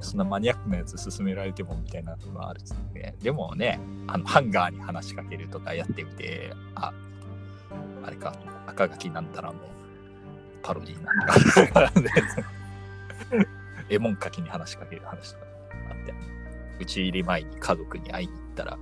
[0.00, 2.76] そんなマニアックなやつ勧められてもみたいなのがあるっつっ
[3.22, 6.92] でもね、あのハンガーに話しかけるとかやってみて、あ、
[8.04, 8.34] あれか、
[8.66, 9.58] 赤垣なんたらの
[10.62, 12.14] パロディーなんだ
[13.38, 13.50] か。
[13.90, 15.46] エモンかきに話しかける話とか
[15.90, 16.14] あって、
[16.80, 18.78] 打ち入り前に家族に会いに行ったら、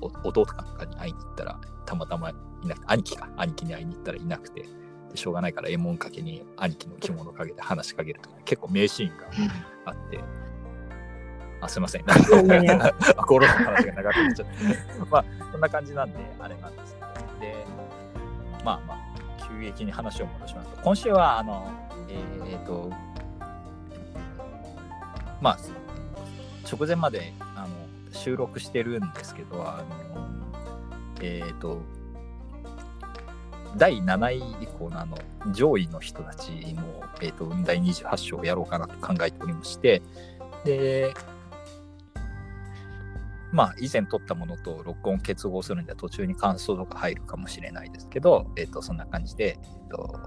[0.00, 2.34] お弟かなんかに会いに行ったら、たまたまい
[2.66, 4.62] なくて、兄貴か、兄貴に会いに行ったらいなくて、
[5.10, 9.24] でしょうがないから、エモンかけに兄貴の着物かけて話しかけるとか、結構名シーンが
[9.86, 10.20] あって、
[11.60, 12.02] あ、すいません。
[12.02, 14.52] いやいやアコーロの話が長くなっちゃって。
[15.10, 17.06] まあ、こんな感じなんで、あれなんですけど。
[17.40, 17.66] で、
[18.64, 18.98] まあまあ、
[19.48, 21.66] 急激に話を戻しますと、今週は、あの、
[22.08, 22.90] えっ、と、
[25.40, 25.58] まあ、
[26.70, 27.68] 直前まであの
[28.12, 30.18] 収録してるんですけど、あの、
[31.20, 31.82] えっ、と、
[33.76, 35.18] 第7位以降のあの
[35.52, 36.82] 上位の人たちの、
[37.20, 40.02] えー、と第28章をやろうかなと考えておりまして、
[40.64, 41.14] で、
[43.52, 50.18] まあ、以前撮ったものと録音結合するんで途中に感想とか入るかもしれないですけど、えっ、と、そんな感じで、えっ、と、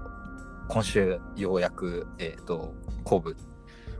[0.68, 3.36] 今週ようやく、えっ、と、後部、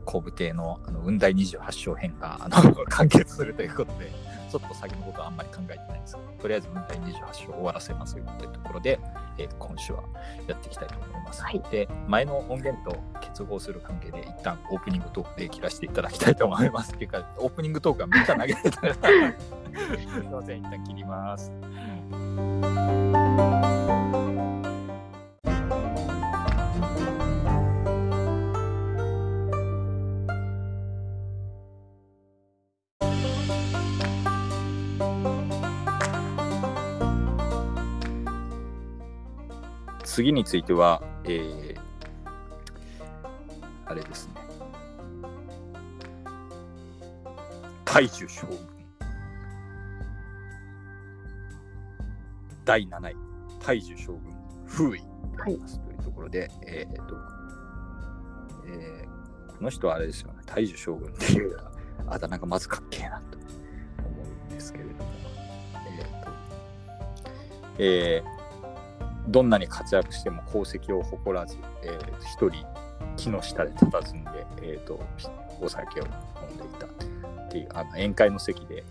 [0.05, 4.11] 後部系のあの雲台28章編があの 完結するということで、
[4.51, 9.01] ちょっと先のことはあんまり考えてないんですけど、とりあえず雲台28章終わらせますよというところで、
[9.39, 10.03] えー今週は
[10.47, 11.43] やっていきたいと思います。
[11.43, 16.93] はいで、前の音源と結合する関係で、一旦オープニングトークで切らせていただきたいと思います。
[16.93, 19.01] っていうか、オープニングトークはめっちゃ投げてたら、 す
[20.23, 21.51] いません、一旦切ります。
[40.15, 41.75] 次については、えー、
[43.87, 44.35] あれですね。
[47.87, 48.59] 大樹将軍。
[52.67, 53.17] 第7位、
[53.59, 54.21] 大樹将軍、
[54.69, 55.01] 風位。
[55.01, 55.07] で
[55.41, 57.17] ありますというところで、えーと、
[58.67, 61.57] えーこの人はあれですよね、大樹将軍っていう
[62.07, 63.47] あだ名がまずかっけえなと思
[64.51, 65.11] うんですけれども、
[65.87, 66.31] えーと、
[67.79, 68.42] えー
[69.29, 72.67] どんなに活躍しても功績を誇らず、えー一人
[73.17, 75.01] 木の下で佇んで、えーと
[75.61, 78.85] お酒を飲んでいたっていうあの宴会の席で、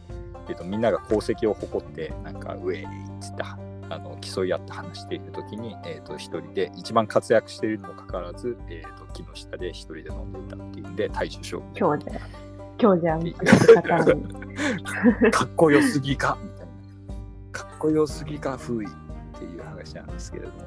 [0.47, 2.87] えーとみんなが功績を誇ってなんかウェイっ
[3.19, 3.43] つって
[3.91, 12.19] あの競い合って話している時に、えー、と一人で一番活躍しているにもかかわらず、えー、と木の下で一人で飲んでいたっていうんで大衆将軍強者。
[12.77, 14.33] 強者みたいな方に。
[15.31, 16.71] かっこよすぎかみたいな。
[17.51, 18.87] かっこよすぎか風位
[19.45, 20.57] っていう話なんですけれども、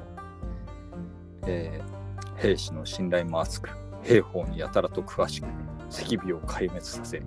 [1.47, 2.05] えー
[2.37, 3.69] 兵士の信頼も厚く、
[4.03, 5.45] 兵法にやたらと詳しく、
[5.89, 7.21] 赤尾を壊滅させ、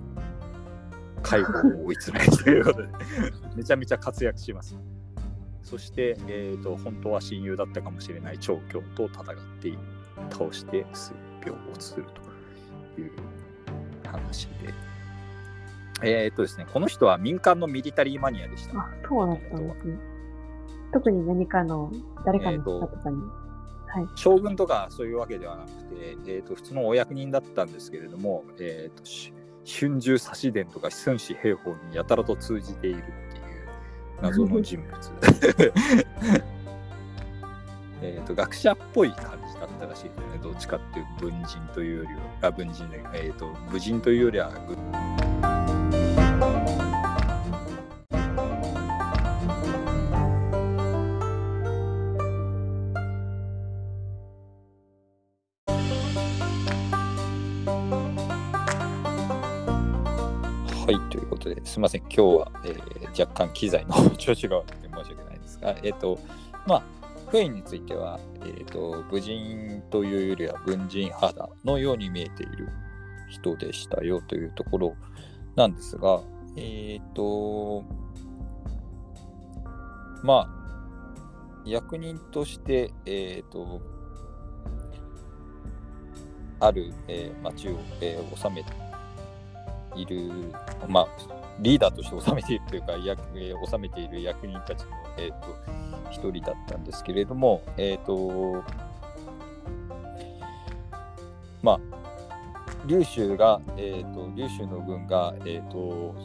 [1.23, 2.87] 解放を追い詰めるということで、
[3.55, 4.77] めちゃめちゃ活躍します。
[5.63, 9.25] そして、えーと、本当は親友だったかもしれない長教と戦っ
[9.59, 9.73] て
[10.31, 11.13] 倒して水
[11.45, 12.05] 病をする
[12.95, 13.11] という
[14.05, 14.73] 話で、
[16.01, 18.79] えーっとですね、この人は民間のミリタリーマニアでした。
[18.79, 20.08] あ、そうだったんですね。
[20.91, 21.91] 特に何かの、
[22.25, 23.17] 誰かの方とかに。
[23.87, 24.07] はい。
[24.15, 29.33] 将軍とかそういうわけではなくて、えー、と普通のお役人だったんですけれども、えーとし
[29.69, 33.13] 春秋差し伝とか孫子兵法にやたらと通じているっていう
[34.21, 34.89] 謎の人物。
[38.01, 40.23] えと学者っぽい感じだったらしいですね。
[40.41, 45.58] どっちかっていう文人というよりは、あ文人で、えーと、武人というよりは、はい、
[61.69, 66.19] すみません、今日は、えー、若干機材の 調子が悪くて申し訳ないですが、えっ、ー、と、
[66.65, 66.83] まあ、
[67.27, 72.69] フェインについては、えーと、武人というよりは文人肌のように見えている
[73.29, 74.95] 人でしたよというところ
[75.55, 76.21] なんですが、
[76.55, 77.83] えっ、と、
[80.23, 83.79] まあ、役人として、えっ、と、
[86.59, 88.73] ある、えー、町を、えー、治めて
[89.95, 90.31] いる、
[90.87, 95.79] まあ、リーダーとして治めているというか、役えー、治めている役人たちの、えーと
[96.11, 98.63] 一人だったんですけれども、えっ、ー、と、
[101.61, 101.79] まあ、
[102.85, 106.15] 劉州が、えーと、劉州の軍が、えーと、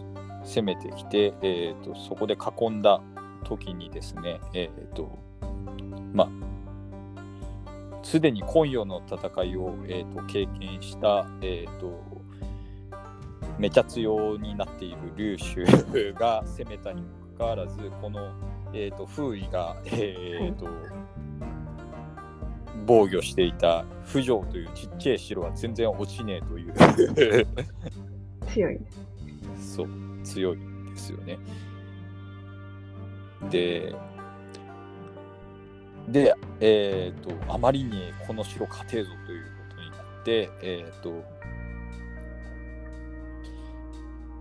[0.44, 3.00] 攻めてきて、えーと、そこで囲んだ
[3.44, 5.18] 時にですね、えーと
[6.12, 6.28] まあ、
[8.02, 12.13] すでに今夜の戦いを、えー、と経験した、えー、と
[13.58, 15.64] めちゃ強になっている劉州
[16.14, 18.32] が攻めたにもかかわらずこの
[18.76, 20.66] えーと、風位が、えーと、
[22.84, 27.46] 防御していた不条というちっちゃい城は全然落ちねえという。
[28.48, 28.80] 強い。
[29.56, 29.88] そう
[30.24, 30.58] 強い
[30.92, 31.38] ですよね。
[33.48, 33.94] で
[36.08, 41.24] で、えーと、あまりにこの城勝てぞということになってえっ、ー、と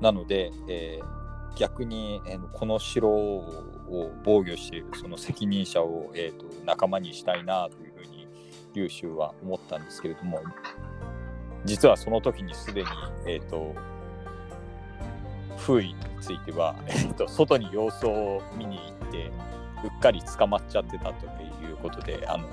[0.04, 8.28] なので、えー、逆に、えー、この城を防御しているその責任者を、えーと、仲間にしたいなというふうに
[8.74, 10.42] 劉秀は思ったんですけれども
[11.64, 12.88] 実はその時にすでに、
[13.26, 13.74] えーと、
[15.58, 19.32] 封印については、えーと、外に様子を見に行って
[19.84, 21.26] うっかり捕まっちゃってたと
[21.66, 22.48] いうことであの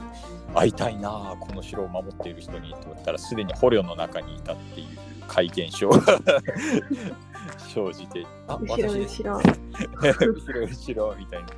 [0.54, 4.86] 会いたいなこの城を守っている人にと思ったらすでに捕虜の中にいたっていう
[5.28, 5.90] 怪現象
[7.72, 9.38] 生じて、あ、後ろ 後ろ。
[9.38, 11.48] 後ろ後ろみたいな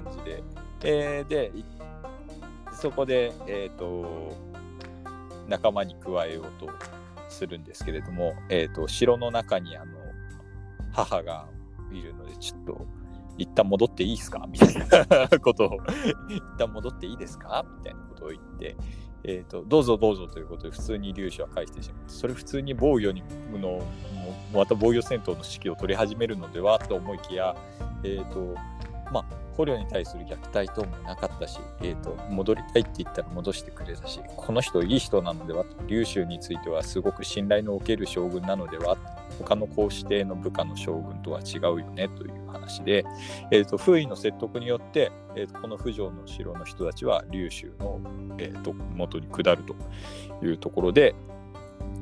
[0.00, 0.42] 感じで。
[0.84, 1.52] えー、で、
[2.72, 4.36] そこで、えっ、ー、と、
[5.48, 6.70] 仲間に加えようと
[7.28, 9.92] するんですけれども、えっ、ー、と、城の中にあの
[10.92, 11.46] 母が
[11.92, 12.86] いるので、ちょっと、
[13.42, 14.46] 一旦戻っていいですか？
[14.48, 14.74] みたい
[15.30, 15.78] なことを、
[16.28, 17.64] 一旦戻っていいですか？
[17.78, 18.76] みたいなことを言って、
[19.24, 23.80] えーと、どうぞどうぞということで普通に粒子は返してしまってそれ普通に防御にの
[24.52, 27.54] また防御戦闘の指揮を取り始めるのではと思いきや、
[28.02, 28.54] えーと
[29.12, 29.24] まあ、
[29.56, 38.96] 捕虜に対する虐待等もなかったし、えーと、戻りたいって言ったら戻してくれたしこの人いい人なのではと劉州についてはすごく信頼のおける将軍なのでは
[39.38, 43.04] 他の皇子弟の部下の将軍とは違うよねという話で、
[43.50, 48.00] えーと、封印の説得によって、えーと、この不条の城の人たちは劉州の、
[48.38, 49.74] えーと、元に下ると
[50.44, 51.14] いうところで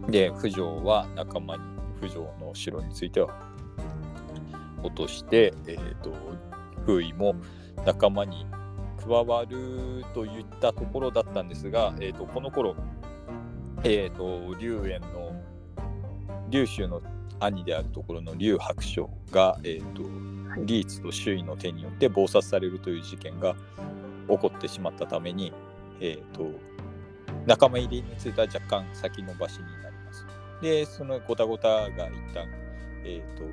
[0.09, 1.63] で不条は仲間に
[2.01, 3.51] 不条の城については
[4.83, 6.11] 落として、えー、と
[6.91, 7.37] 封印も
[7.87, 8.47] 仲間に
[9.01, 12.75] 加わるといったところだったんですが、えー、とこの頃、
[13.85, 15.41] えー、と劉園の
[16.49, 17.01] 劉州の
[17.39, 20.03] 兄であるところの劉白書が、えーと、
[20.67, 23.55] リーツと周囲の手によって謀殺されるという事件が
[24.29, 25.53] 起こってしまったために、
[26.01, 26.51] えーと、
[27.47, 30.27] 仲間入りについては若干先延ばしになります。
[30.61, 31.95] で、そのごたごたが一
[32.35, 32.47] 旦、
[33.05, 33.45] えっ、ー、と、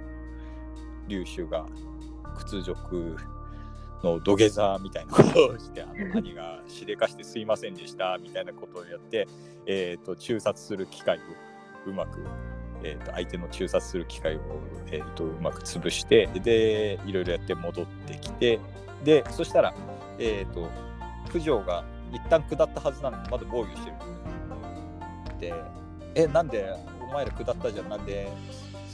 [1.08, 1.66] 劉州が
[2.38, 3.18] 屈辱
[4.04, 9.28] の土下座みたいなことをして、あの兄がしでかしてすいませんでしたみたいなことをやって、
[9.66, 11.22] えーと中殺する機会を
[11.90, 12.20] うまく
[12.84, 14.40] えーと、相手の中殺する機会を、
[14.92, 18.60] えーと、うまく潰してでいろいろやって戻ってきて
[19.04, 19.74] でそしたら、
[20.20, 20.70] えーと、
[21.32, 23.96] 九条が一旦下ったはずなのにまだ防御してる。
[25.40, 25.54] で
[26.16, 28.28] えなんでお前ら下ったじゃんなんで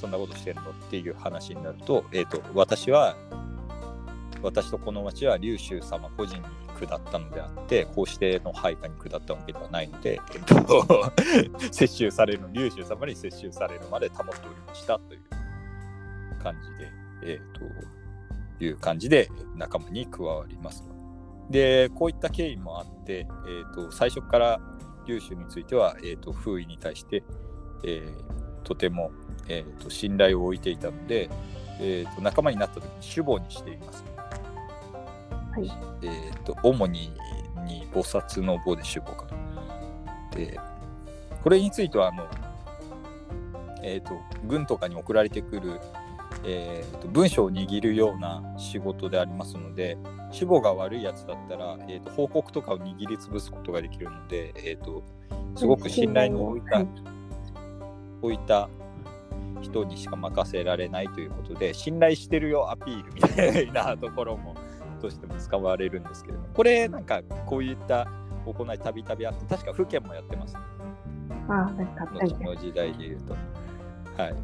[0.04, 0.64] そんなことしてんの？
[0.64, 3.16] っていう話になると,、えー、と私は
[4.42, 6.44] 私とこの町は龍州様個人に
[6.78, 10.86] 下ったのであって、こうしての配下に下ったわけではないので、えっと、
[11.72, 15.22] 接収される、龍州様に接収されるまで保っておりましたという
[16.44, 16.92] 感じで、
[17.36, 20.84] えっ、と、いう感じで仲間に加わります
[21.50, 24.60] で、こういった経緯もあって、えっ、と、最初から
[25.06, 27.24] 龍州については、えっ、と、封印に対して、
[27.86, 29.12] えー、とても、
[29.48, 31.30] えー、と信頼を置いていたので、
[31.80, 34.04] えー、と仲間になった時に主母にしています。
[35.56, 35.72] はい。
[36.02, 37.12] えー、と主に
[37.66, 39.44] に菩薩の母で主母かな。
[40.36, 40.60] で
[41.44, 42.28] これについてはあの、
[43.84, 45.80] えー、と軍とかに送られてくる、
[46.44, 49.98] えー、と文章を握るような仕事でありますので
[50.32, 55.04] 主母が悪いやつだったら、えー、と報告とかを握りつぶすことができるので、えー、と
[55.56, 56.88] すごく信頼の置いた、はい
[58.24, 58.70] 置いた
[59.64, 64.56] 人にしか任せられないということで信頼してるよアピールみたいなところも
[65.02, 68.08] としても使われるんですけれどもこれなんかこういった
[68.46, 70.60] 行いたびたびあって確か府県もやってます、ね、
[71.50, 73.36] ああ、後の時代で言うと。
[74.22, 74.36] はい、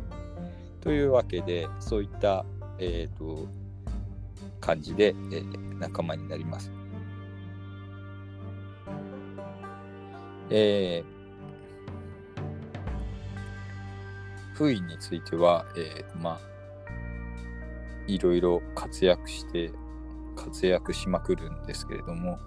[0.82, 2.46] というわけでそういった、
[2.80, 3.48] えー、と
[4.60, 6.74] 感じで、えー仲間になります。
[10.50, 11.19] えー
[14.60, 16.40] 封印については、えーまあ、
[18.08, 19.72] いろいろ活躍して、
[20.36, 22.38] 活躍しまくるんですけれども、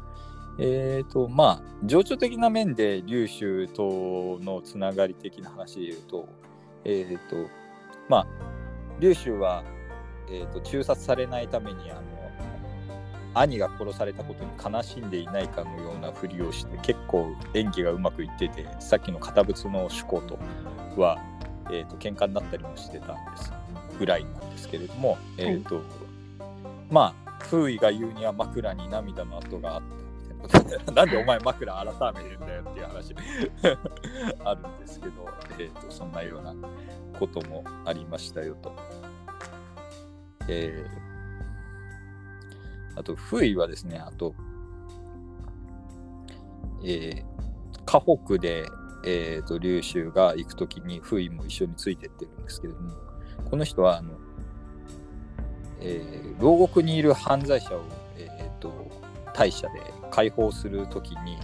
[0.58, 6.28] えーと、まあ、情緒的な面で劉州とのつながり的な話で言うと、
[6.84, 7.48] えーと、
[8.10, 8.26] まあ、
[9.00, 9.64] 劉州は、
[10.28, 12.02] えーと、中殺されないために、あの、
[13.32, 20.38] 兄が殺されたことに悲しんでいないかのようなふりをして結構演技がうまくいっててさっきの堅物の主公と
[21.00, 21.18] は、
[21.70, 23.52] えー、と喧嘩になったりもしてたんです
[23.98, 25.82] ぐらいなんですけれども、えーと
[26.90, 33.14] まあ風衣が言うには枕に涙の跡があったみたいなことで なんでお前枕改めるんだよっていう話
[34.44, 36.54] あるんですけど、えー、とそんなような
[37.18, 38.72] こともありましたよと。
[40.48, 41.12] えー
[42.94, 44.34] あと、風衣はですね、あと、
[46.84, 48.66] えー、河北で、
[49.04, 52.92] えー、と劉州が行くときに風衣も一緒についてってるんですけれども、
[53.50, 54.12] この人は、あの、
[55.80, 57.82] えー牢獄にいる犯罪者を、
[58.16, 58.90] えー、と
[59.34, 61.38] 大社で解放するときに、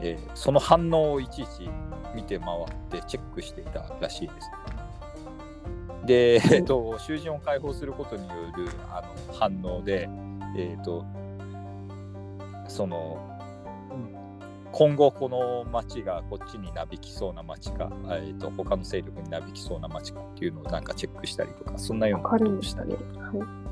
[0.00, 1.68] えーその反応をいちいち
[2.14, 4.50] 見て回ってチェックしていたらしいです。
[6.06, 10.08] で、えっと、囚人を解放することによるあの反応で、
[10.56, 11.04] えっと、
[12.66, 13.37] その、
[14.72, 22.92] 今後この町がこっちになびきそうな町か、えっと、他の勢力になびきそうな町かっていうのをなんかチェックしたりとか、そんなようなことをしたり。
[22.92, 23.68] はい。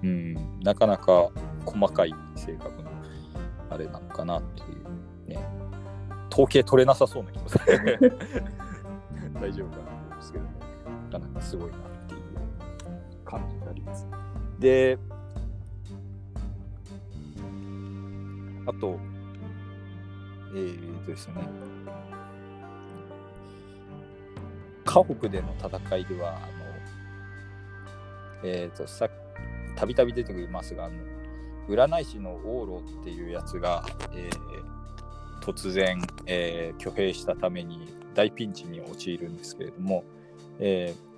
[0.00, 1.30] うん、なかなか
[1.66, 2.90] 細かい性格の
[3.70, 4.64] あれなのかなってい
[5.26, 5.38] うね。
[6.32, 8.16] 統計取れなさそうな気もする。
[9.34, 10.50] 大丈夫かなと思うんですけど、な
[11.10, 12.20] かなかすごいなっていう
[13.24, 14.06] 感じがあります。
[14.58, 14.98] で、
[18.66, 18.98] あと、
[20.54, 21.34] えーとですね、
[24.84, 26.46] 河北での戦いでは、あの、
[28.44, 29.08] えーと、さ
[29.76, 30.94] たびたび出てくりますが、あの
[31.68, 33.84] 占い師の往路っていうやつが、
[34.14, 34.68] えー
[35.40, 40.04] 突然、えー挙兵したために大ピンチに陥るんですけれども、
[40.58, 41.08] えー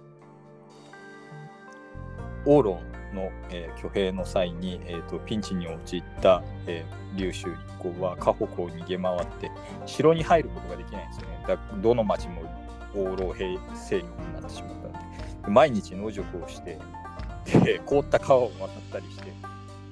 [2.47, 2.79] 往路
[3.15, 9.51] の、えー挙兵の際に、えーとピンチに陥った、えー劉州一行は河北を逃げ回って
[9.87, 11.45] 城に入ることができないんですよね。
[11.47, 12.43] だどの町も
[12.95, 14.99] 往路兵勢力になってしまったので
[15.45, 16.79] で毎日野宿をして
[17.65, 19.33] で 凍った川を渡ったりして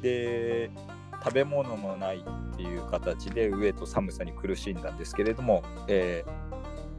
[0.02, 0.70] で
[1.24, 6.57] 食べ物もないっていう形で飢えと寒さに苦しんだんですけれども、えー、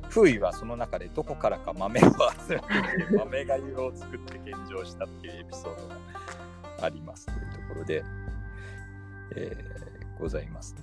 [0.09, 5.95] 風衣はその中でどこからか豆を集めて豆がゆを作って献上したっていうエピソードが
[6.81, 8.03] ありますというところで、
[9.35, 10.75] えーございます。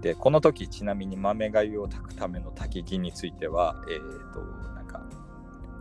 [0.00, 4.40] でこの時ちなみに豆がゆを炊くための焚き木については、えー、と
[4.74, 5.02] なんか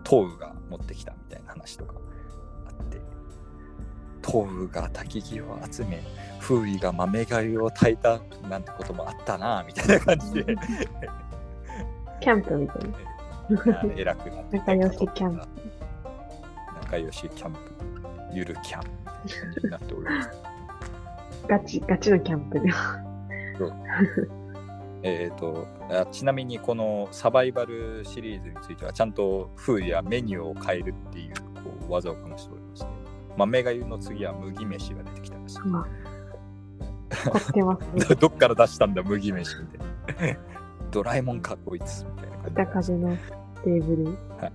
[0.05, 1.95] 東雨が持ってきたみたいな話とか
[2.65, 3.01] あって
[4.25, 6.01] 東雨が焚き木を集め
[6.39, 10.55] 風衣が豆がゆを炊いたなんてこともあったなみたいな感じで
[12.23, 13.93] キャンプみたいな。
[13.97, 15.47] 偉くなって仲良しキャンプ。
[16.83, 17.59] 仲良しキャンプ。
[18.31, 18.83] ゆるキャン
[19.25, 20.29] みたいな感じになっております
[21.49, 22.59] ガチ、ガチのキャンプ。
[22.61, 22.69] で。
[25.05, 32.87] えー、とあちなみにこのサバイバルシリーズについてはちゃんと風やメニューを変えるっていうこう技をこなしておりまして
[33.35, 35.85] 豆がゆの次は麦飯が出てきたらしいま
[37.25, 38.15] あ、凝ってますね。
[38.15, 40.52] どっから出したんだ麦飯みたいな
[40.93, 42.91] ドラえもんかこいつみたいな北感じ。
[42.91, 43.17] 風の
[43.63, 44.05] テーブル。
[44.05, 44.51] はい。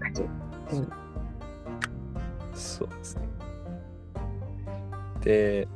[0.00, 0.22] ガチ。
[0.22, 0.92] うん
[2.54, 3.28] そうですね。
[5.22, 5.68] で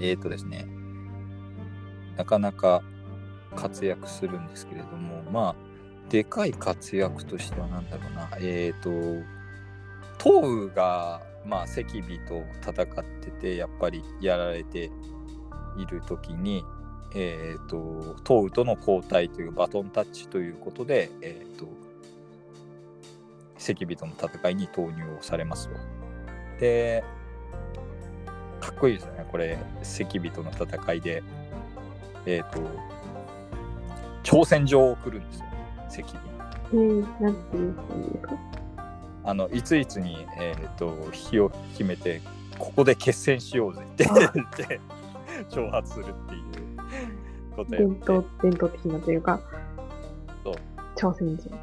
[0.00, 0.66] えっ、ー、とですね。
[2.16, 2.82] なかなか
[3.54, 5.54] 活躍するんですけれどもまあ
[6.08, 8.28] でかい活躍としては何だろうな。
[8.38, 9.24] えっ、ー、と
[10.18, 11.82] 東雨がまあ赤尾
[12.26, 14.90] と戦っててやっぱりやられて
[15.76, 16.64] いる時に
[17.14, 21.68] えーと、東雨との交代というバトンタッチということで、えーと、
[23.56, 25.74] 赤尾との戦いに投入をされますと。
[26.58, 27.04] で、
[28.60, 31.22] かっこいいですよね、これ、赤尾との戦いで、
[32.26, 32.60] えっ、ー、と、
[34.24, 35.46] 挑戦状を送るんですよ、
[36.08, 36.34] 赤尾に。
[36.72, 38.34] えー、なんていうんですか
[39.26, 42.20] あのいついつに、えーと、火を決めて
[42.58, 44.80] ここで決戦しようぜって
[45.50, 49.40] 挑発するっていうこと伝統、伝統的なというか、
[50.42, 50.54] そう。
[50.96, 51.48] 挑戦時。
[51.48, 51.56] そ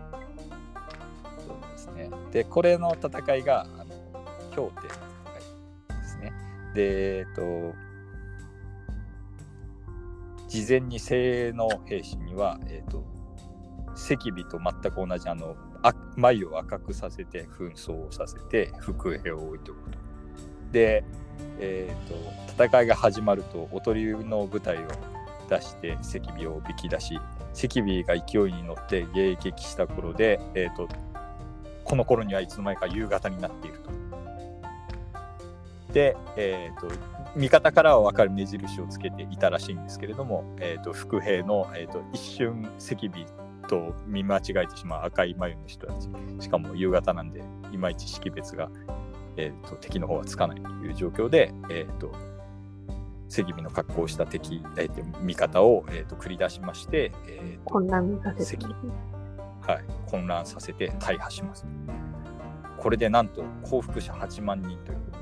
[1.53, 2.09] うですね。
[2.32, 3.86] で、これの戦いが、あの、
[4.55, 4.89] 氷点の
[5.89, 6.34] 戦いですね。
[6.74, 7.41] で、えっと、
[10.47, 13.05] 事前に精鋭の兵士には、えっと、
[13.95, 19.97] 赤尾と全く同じあのあ眉を赤くさせて紛争をさせて伏兵を置いておくと。
[20.72, 21.03] で、
[21.59, 24.88] えーと、戦いが始まるとおとりの部隊を
[25.49, 27.20] 出して赤尾を引き出し
[27.53, 30.88] 赤尾が勢いに乗って迎撃した頃で、えーと、
[31.84, 33.91] この頃にはいつの間にか夕方になっていると。
[35.91, 36.88] で、えーと、
[37.36, 46.07] 味方からは分かる目印をつけていたらしいんですけれども、えーと、伏兵の、えー、と一瞬赤尾と見間違えてしまう赤い眉の人たち
[46.39, 47.43] しかも夕方なんで
[47.74, 48.70] いまいち識別が、
[49.36, 52.14] えー、と敵の方はつかないという状況で、えー、と
[53.32, 58.65] 赤尾の格好をした敵、えー、と味方を、えー、と繰り出しまして、えー、混乱させて、
[59.61, 61.65] はい、混乱させて大破します。
[62.77, 65.21] これでなんと降伏者8万人ということで。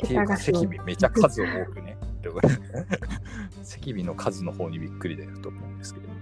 [0.00, 1.98] っていうか赤尾めちゃ数多くね。
[2.24, 6.20] 赤尾の数の方にびっくりだよと思うんですけれども。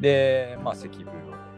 [0.00, 1.48] で、まあ赤尾を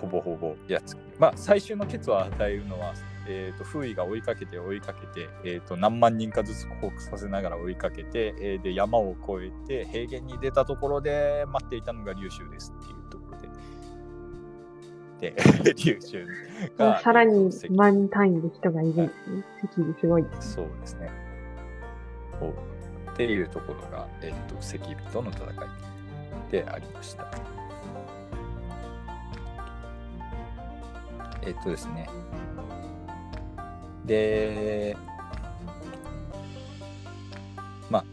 [0.00, 2.94] ほぼほぼやっつけまあ最終のケツを与えるのは
[3.26, 13.38] えーと、風位が追いかけて追いかけて、えーと、何万人かずつ降伏させながら追いかけて、えー、で山を越えて平原に出たところで待っていたのが竜州ですっていうところ
[15.20, 15.32] で。
[15.32, 16.26] で、 竜州
[16.76, 17.00] が。
[17.00, 19.44] さらに万単位で人がいるんですね。
[19.62, 20.26] 赤尾すごい。
[20.40, 21.10] そうですね。
[23.14, 27.30] っていうところが、えーと、赤尾との戦いでありました。
[31.42, 32.08] えっ、とですね。
[34.04, 34.96] で、
[37.90, 38.04] まあ、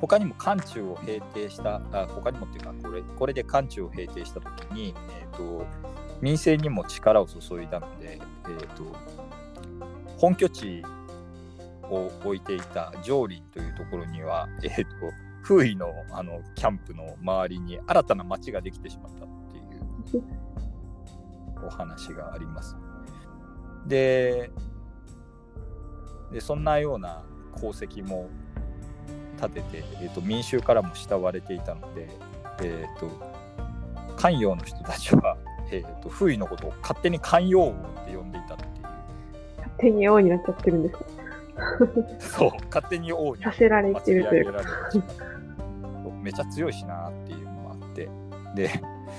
[0.00, 5.66] 他にも漢中を平定した、あ他にもっていうか、これこれで漢中を平定したときに、えーと、
[6.20, 8.84] 民政にも力を注いだので、えーと、
[10.16, 10.82] 本拠地
[11.84, 14.90] を置いていた上林というところには、えーと、
[15.42, 19.28] 風位のあのキャンプの周りに新たな町ができてしまったっ
[20.10, 20.24] ていう
[21.66, 22.76] お話があります。
[23.86, 24.50] で、
[26.32, 27.22] でそんなような
[27.56, 28.28] 功績も
[29.40, 32.08] 立てて、えーと、民衆からも慕われていたので、
[32.62, 33.08] えーと、
[34.16, 35.36] 寛陽の人たちは、
[35.72, 37.74] えーと、風位のことを勝手に寛陽王っ
[38.04, 38.70] て呼んでいたっていう。
[39.56, 40.92] 勝手に王になっちゃってるんで
[42.20, 44.60] す そう勝手に王にさせられてるというか。
[46.22, 48.08] めちゃ強いしなっていうのもあって。
[48.54, 48.70] で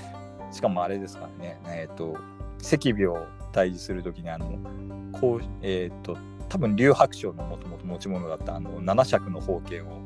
[0.52, 1.58] しかもあれですからね。
[1.66, 2.16] えっ、ー、と
[2.62, 4.56] 赤尾を退治するときにあの
[5.12, 6.16] こうえっ、ー、と
[6.52, 10.02] 多分劉白章のもともと持ち物だったあの7尺の宝剣を、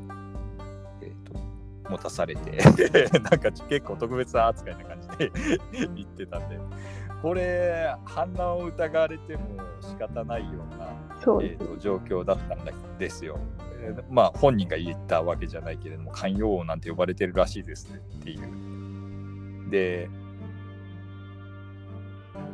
[1.01, 1.37] えーと、
[1.89, 2.63] 持たされて
[3.19, 5.31] なんか結構特別な扱いな感じで
[5.93, 6.57] 言ってたんで
[7.21, 9.41] これ反乱を疑われても
[9.81, 10.87] 仕方ないような
[11.41, 13.39] えーと、状況だったんですよ。
[13.81, 19.69] えー、まあ本人が言ったわけじゃないけれども寛容王なんて呼ばれてるらしいですねっていう。
[19.69, 20.09] で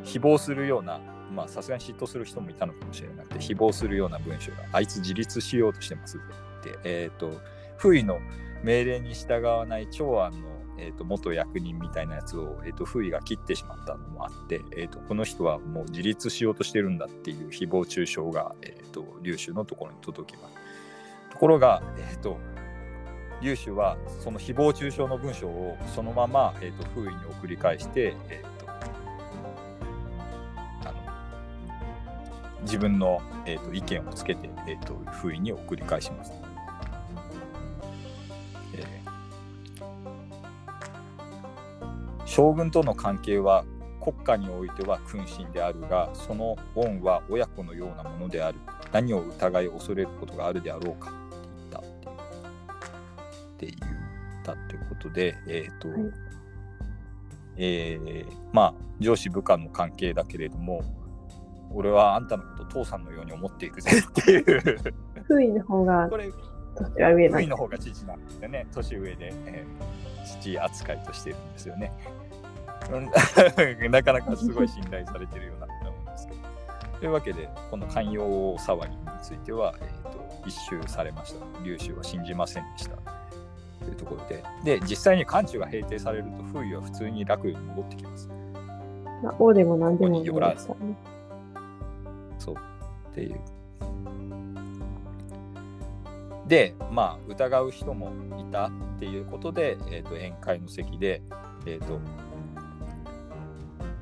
[0.03, 0.99] 誹謗するような
[1.33, 7.41] まあさすがに嫉妬する人もいたのかもしれなくて誹謗するような文章があいつ自立しようとしてますってえっ、ー、と
[7.77, 8.19] 不意の
[8.63, 20.53] 命令に従わない長安の、えーと、元役人みたいなやつを、えーと、不意が切ってしまったのもあって、えーと、この人はもう自立しようとしてるんだっていう誹謗中傷が、えー、と劉州のところに届きます。
[21.31, 22.37] ところが、えー、と
[23.41, 28.52] 劉州はその誹謗中傷の文章をそのまま、えー、と風意に送り返して、えー
[32.63, 36.33] 自分の、えーと、意見をつけて、えーと、不意に送り返します。
[38.75, 43.63] えー、将軍との関係は
[44.01, 48.57] 国家においては君臣であるがその恩は親子のようなものである。
[48.91, 51.11] 何を疑い恐れることがあるであろうか。
[51.11, 51.17] って
[51.69, 51.85] 言ったっ
[53.57, 54.03] ていう。
[54.43, 55.99] ったっていうことで、えっ、と、はい。
[57.55, 60.83] えーまあ上司部下の関係だけれども
[61.73, 63.91] 俺はあんたのこと父さんのように思っていくぜ。
[63.99, 64.43] っていう。
[65.23, 66.31] フーイの方がこれ
[66.75, 71.91] 年は上なの方が父なんですよね年上で、えー父扱いとしてるんですよね。
[72.91, 72.99] う
[73.87, 76.39] んなかなかすごい信頼されてるようなと思うんですけど。
[76.99, 81.45] というわけでこの寛容騒ぎについては、えー、と一周されました。
[81.63, 82.97] 劉州は信じませんでした。
[83.83, 84.43] というところで。
[84.79, 88.29] で実際に漢中が平定されると風位は普通に楽に戻ってきます。
[89.23, 90.95] まあ、王でも何でもないですからね。
[92.43, 92.55] そう
[93.11, 93.39] っていう。
[96.47, 101.21] で、まあ、疑う人もいたっていうことで、えー、と宴会の席で、
[101.65, 101.99] えーと、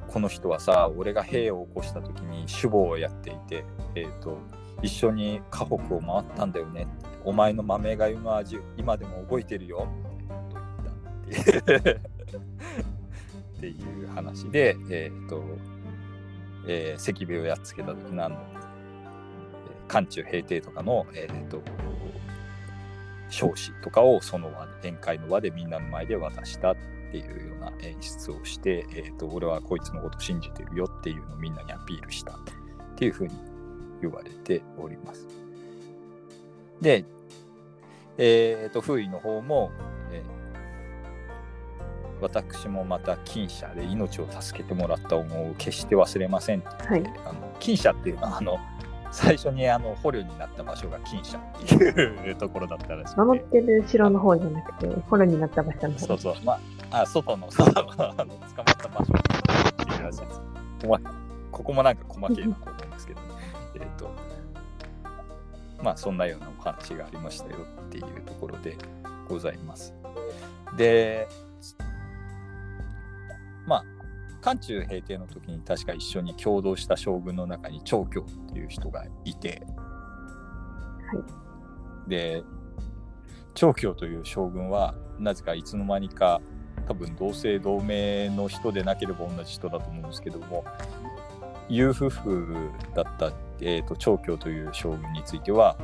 [0.07, 3.63] この人はさ、俺が兵を起こした時に守護をやっていて、
[3.93, 4.39] えー、と
[4.81, 6.87] 一緒に河北を回ったんだよね。
[7.23, 9.87] お前の豆がゆの味、今でも覚えてるよ。
[11.23, 12.01] と言ったっていう
[13.57, 15.43] っていう話で、えっ、と、
[16.67, 18.37] えー、赤兵をやっつけた時のあの、
[19.87, 21.61] 漢中平定とかの、えー、と
[23.29, 26.75] 彰子とかをその場で宴会の場でみんなの前で渡したっ
[27.11, 32.37] ていうような演出をして、えー、と俺はこいつのこと信じてるよっていうのをみんなにアピールしたっ
[32.95, 33.33] ていうふうに
[34.01, 35.27] 言われております。
[36.81, 37.05] で、
[38.17, 39.71] えっ、と、風位の方も、
[40.11, 40.40] えー
[42.21, 46.61] 私もまた金社で命を助けてもらった思いを決して忘れません。
[46.61, 47.03] はい。
[47.25, 48.59] あの金社っていうのはあの
[49.11, 53.21] 最初にあの捕虜になった場所が金社っていうところだったらしくて。
[53.21, 56.35] 守ってる城の方じゃなくて、フォローになった場所の方そうそう。
[56.43, 56.53] ま
[56.91, 58.37] ああ外の外の捕まっ
[58.77, 59.21] た場所っ
[59.87, 60.41] ていうらしいです。
[61.51, 63.19] ここもなんか細けいなと思うんですけど、
[63.75, 64.11] えっと
[65.83, 67.57] まあそんなようなお話がありましたよ
[67.87, 68.77] っていうところで
[69.27, 69.93] ございます。
[70.77, 71.50] でまあ
[74.41, 79.61] 漢中平定の時に確か一緒に共同した将軍の中に長教っていう人がいて、
[82.07, 82.43] で
[83.53, 86.41] 長教という将軍はなぜかいつの間にか
[86.87, 90.65] 多分同姓同名の人でなければ同じ人だと思うんですけども
[91.69, 93.31] 裕夫婦だった、
[93.61, 95.77] えー、と長教という将軍については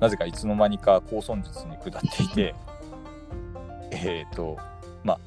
[0.00, 2.54] なぜかいつの間にか高尊術に下っていて
[3.92, 4.58] えっ、と
[5.04, 5.20] まあ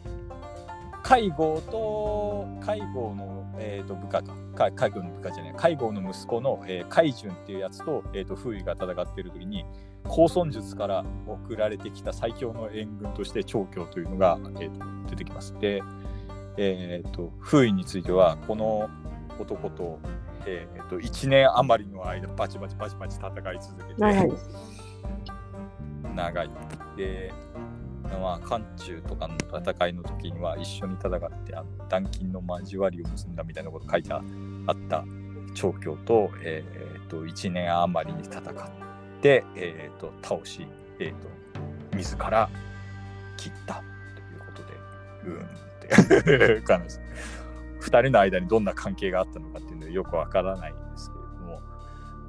[1.08, 9.64] 介護と介護の、えー、と部下かか介護の部下じゃない介護の息子の、えー、海順っていうやつと,、えー、と風位が戦っている時に
[10.04, 15.58] 高尊術から送られてきた最強の援軍として長教というのが、えー、と出てきます。
[15.62, 15.82] で、
[16.58, 18.90] えー、と風位についてはこの
[19.40, 20.00] 男と,、
[20.46, 24.32] えー、と1年余りの間バチバチバチバチ戦い続けて長い。
[26.14, 26.50] 長い。
[26.98, 27.32] で、
[28.16, 35.04] まあ、漢中とかの戦いの時には一緒に戦ってあの断金の交わりを結んだみたいなこと書いてあった
[35.54, 38.44] 長教と,、えー、と1年余りに戦っ
[39.22, 40.68] て、えー、と倒し、
[41.00, 41.12] えー、
[41.92, 42.50] と自ら
[43.38, 43.84] 切ったとい
[44.38, 44.74] うことで
[45.26, 46.98] うんって感じ。
[47.88, 51.62] 2人の間にどんな関係があったのかっていうのはよくわからないんですけれども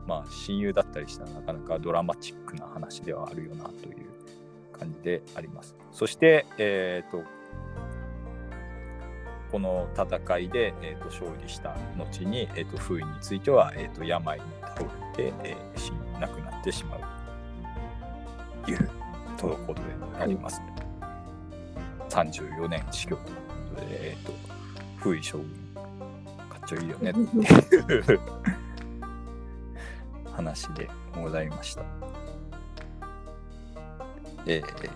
[0.06, 4.07] まあ親友だったりしたらなかなかドラマチックな話ではあるよなという
[4.78, 5.76] 感じであります。
[5.92, 7.22] そして、えー、と
[9.50, 17.00] この戦いで、えー、と勝利した後に、えー、と風位については、えー、と病に倒れて、えー死亡なくなってしまう
[18.64, 18.90] という
[19.36, 19.80] ところで
[20.20, 20.60] あります、
[22.10, 23.42] 34年死去というこ
[23.76, 24.32] とで、えー、と
[24.98, 25.46] 風位将軍
[26.50, 28.20] かっちょいいよねっていう
[30.32, 32.07] 話でございました。
[34.48, 34.90] えー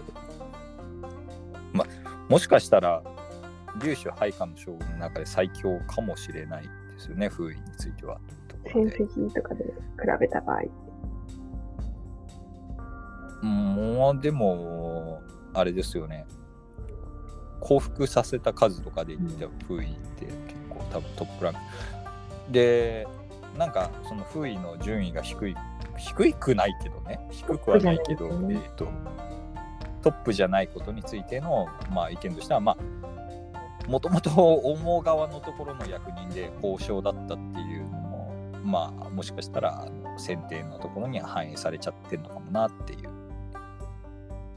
[1.73, 1.87] ま
[2.29, 3.03] もしかしたら
[3.83, 8.19] 劉州配下の将軍の中で最強かもしれないですよね風位については
[8.67, 8.99] 戦で。
[8.99, 9.71] 績とかで比
[10.21, 10.63] べた場合。
[13.45, 15.21] もうでも
[15.53, 16.27] あれですよね。
[17.61, 20.37] 降伏させた数とかで言っては風位って結
[20.69, 21.61] 構多分トップランク。
[22.51, 23.07] で
[23.59, 25.57] なんかその風位の順位が低い
[25.99, 27.27] 低くないけどね。
[27.31, 28.61] 低くはないけど、ね。
[28.65, 28.89] えー、と
[30.03, 38.35] トップじゃないことについての、まあ、意見としてはまあもともと 思側のところの役人で交渉だったっていうのも
[38.65, 39.87] まあもしかしたら
[40.17, 43.09] 選定のところには反映されちゃってるのかもなっていう。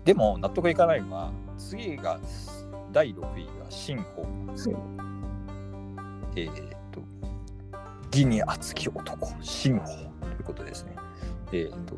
[0.04, 2.20] でも納得いかないのは次が
[2.92, 4.78] 第6位が新法なんですよ、
[6.36, 7.02] えーっと
[8.12, 9.86] 義に厚き男新法
[10.22, 10.96] ということですね。
[11.52, 11.96] えーっと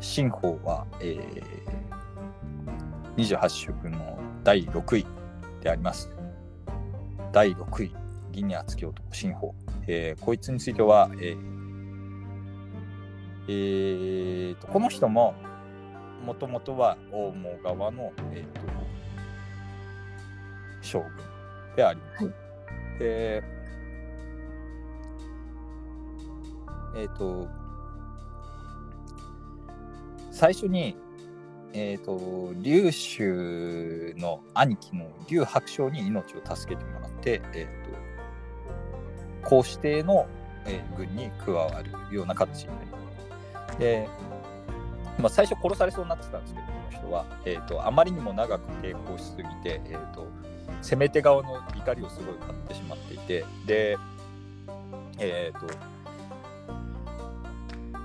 [0.00, 1.70] 新法は、えー
[3.16, 5.06] 28主君の第6位
[5.60, 6.10] であります。
[7.32, 7.94] 第6位、
[8.32, 9.54] 銀に厚き男、新法。
[9.86, 11.38] えーこいつについては、えー
[13.48, 15.34] えーとこの人も
[16.24, 18.60] もともとは大門側の、えーと
[20.80, 21.10] 将軍
[21.76, 22.24] であります。
[22.24, 22.34] はい
[22.98, 23.42] で
[26.96, 27.48] えっ、と
[30.40, 30.96] 最初に、
[31.74, 40.26] えー、と劉州の兄貴の劉白章に命を助けてもらって、えー、と皇子帝の、
[40.64, 42.98] えー軍に加わるような形になりま
[43.72, 43.78] す。
[43.78, 44.08] で、
[45.18, 50.26] まあ、最初殺されそうになってたんですけどこの人は、えー、とあまりにも長く抵抗しすぎて、えー、と
[50.80, 53.98] 攻め手側の怒りをすごい買ってしまっていてで
[55.18, 55.66] えっ、と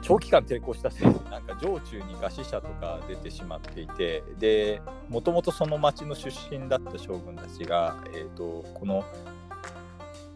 [0.05, 4.79] 長期間抵抗したせいでなんか城中に餓死者とか出てしまっていてで
[5.09, 9.03] もともとその町の出身だった将軍たちが、えー、とこの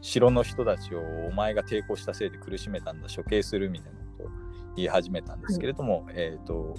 [0.01, 4.27] 城の人たちをお前が抵抗したせいで苦しめたんだ処刑するみたいなことを
[4.75, 6.75] 言い始めたんですけれども、えー、と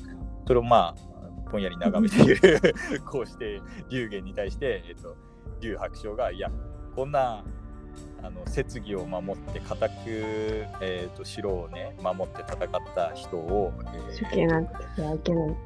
[0.49, 2.75] それをまあぼんやり眺めている
[3.07, 5.17] こうして龍玄に対して、えー、と
[5.61, 6.51] 龍白章がいや
[6.97, 7.45] こんな
[8.23, 15.57] あの設議を守って固く、えー、と城をね守って戦った人を、えー処刑なんてしてはいけない。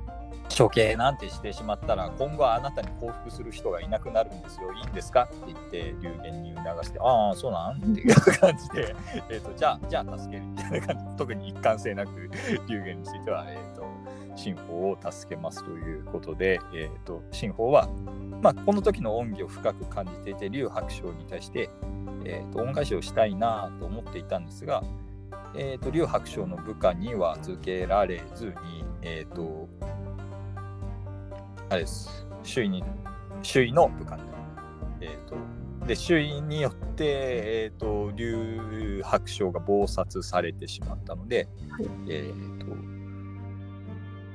[0.57, 4.71] 処刑なんてしてしまったら今後はあなたに降伏する人がいなくなるんですよ。
[4.75, 7.77] いいんですかって言って流言に促してああそうなん？
[7.79, 8.95] っていう感じで。
[9.31, 12.31] えーとじゃあじゃあ助けるみたいな感じ特に一貫性なく
[12.69, 13.74] 流言については、えー、と
[14.37, 17.89] 新法を助けますということで、えー、と新法は、
[18.43, 21.71] まあ、この時の恩義を深く感じていて劉白章に対して、
[22.25, 24.83] えー、と恩返しをしたいなと思っていたんですが、
[25.57, 28.53] えー、と劉白章の部下には預けられずに、
[29.03, 29.69] えー、と
[31.71, 32.85] あれです周囲に
[33.43, 34.23] 周囲の部下に。
[35.01, 35.37] えー、と
[35.87, 42.94] で周囲によって、えー、と劉白章が謀殺されてしまったので、はいえーと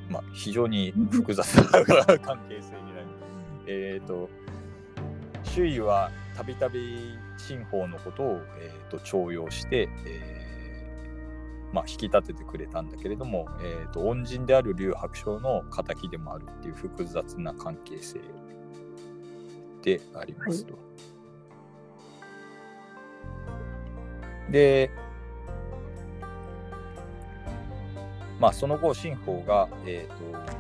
[0.10, 1.64] まあ、非常に複雑な
[2.20, 3.08] 関係性になり
[3.68, 4.30] えー、と
[5.44, 10.40] 周囲はたびたび新法のことを、えー、と重用して、えー
[11.72, 18.20] まあ、引き立ててくれたんだけれども、えー、と恩人である劉白章の敵でもあるっていう複雑な関係性
[19.84, 20.78] でありますと。
[24.50, 24.92] で、
[28.40, 30.60] まあ、その後、新法が、えー、と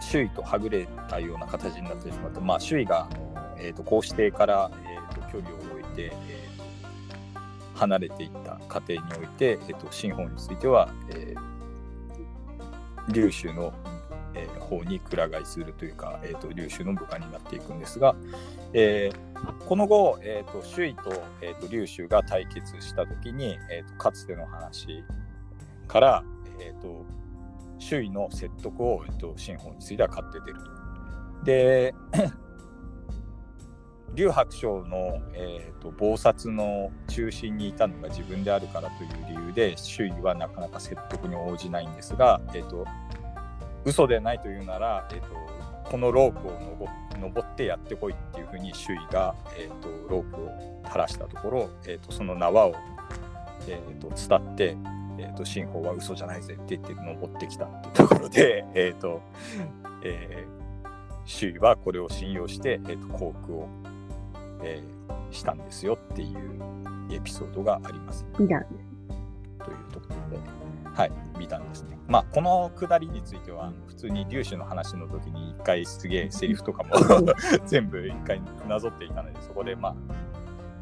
[0.00, 3.08] 周囲とはぐれたような形になってしまって、まあ、周囲が、
[3.56, 13.72] えー、と皇子邸から、えー、と距離を置いて、えー、と離れていった過程において、えー、と新法については、えー、琉州の、
[14.34, 18.14] えー方にくら替えするというか、えー、と劉州の部下になっていくんですが、
[18.72, 19.32] えー
[19.66, 25.04] この後、えー、と周囲と,、えー、と劉州が対決した時に、えー、とかつての話
[25.88, 26.24] から、
[26.60, 27.04] えー、と
[27.78, 31.44] 周囲の説得を、えー、と新法については買って出ると。
[31.44, 31.94] で
[34.14, 42.84] 劉白章の、えー、と謀殺の中心にいたのが自分であるからという理由で周囲はなかなか説得に応じないんですが、えー、と
[43.84, 45.26] 嘘でないというなら、えー、と
[45.84, 52.74] このロープを登登ってやってこいっていうふうに周囲が、えー、とロープを垂らしたところ、えー、とその縄を、
[53.68, 54.76] えー、と伝って、
[55.18, 59.20] えー、と新法は嘘じゃないぜって言って登ってきたっていうところで、 えーと
[60.02, 60.62] えー
[61.24, 63.68] 周囲はこれを信用して、えー、と降伏を、
[64.64, 65.02] えー
[65.32, 66.62] したんですよっていう
[67.10, 68.24] エピソードがあります。
[68.38, 68.64] 美談
[69.58, 70.61] というところで、
[70.94, 71.98] はい、美談ですね。
[72.06, 76.90] まあ、このくだりについては、あの普通に粒子の話の時に一回すげえセリフとかも
[77.66, 79.94] 全部一回なぞっていたので、そこでまあ、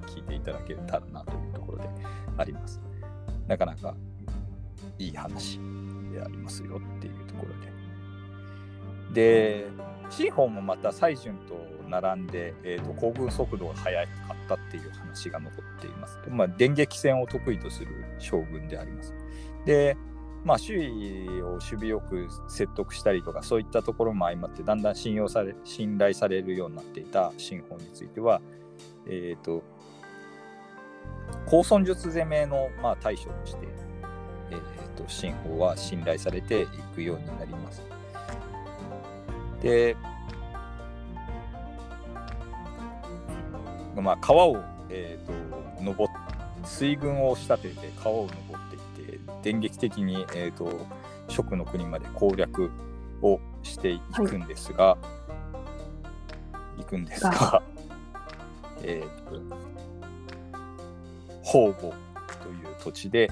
[0.07, 1.89] 聞いていただけたらなというところで
[2.37, 2.81] あります。
[3.47, 3.95] なかなか
[4.99, 5.61] いい話
[6.13, 7.71] でありますよっていうところで。
[9.13, 9.67] で、
[10.09, 11.55] 新法もまた蔡順と
[11.89, 16.19] 並んで、えー、と行軍速度が速かったっていう話が残っています。
[16.29, 19.15] まあ、電撃戦を得意とする将軍であります。
[19.65, 19.97] で、
[20.45, 28.41] まあ、周囲を守備よく説得したりとか、そういったところも相まって、だんだん信用され、信頼されるようになっていた新法については、
[29.07, 29.63] えっ、と、
[31.47, 33.69] 高尊術攻めの、まあ、対処として、
[34.51, 37.83] えー、と新法は信頼されていくようになります。
[39.63, 39.97] で、
[43.95, 44.57] まあ、川を、
[44.89, 46.13] えー、と登っ
[46.65, 48.70] 水軍を仕立てて川を登っ
[49.43, 50.86] 電撃的に、えー、と
[51.28, 52.70] 蜀の国まで攻略、
[53.22, 54.97] をしていくんですが、
[56.78, 57.62] い、くんですが、
[58.82, 59.41] えっ、と、
[61.43, 63.30] 方々という土地で、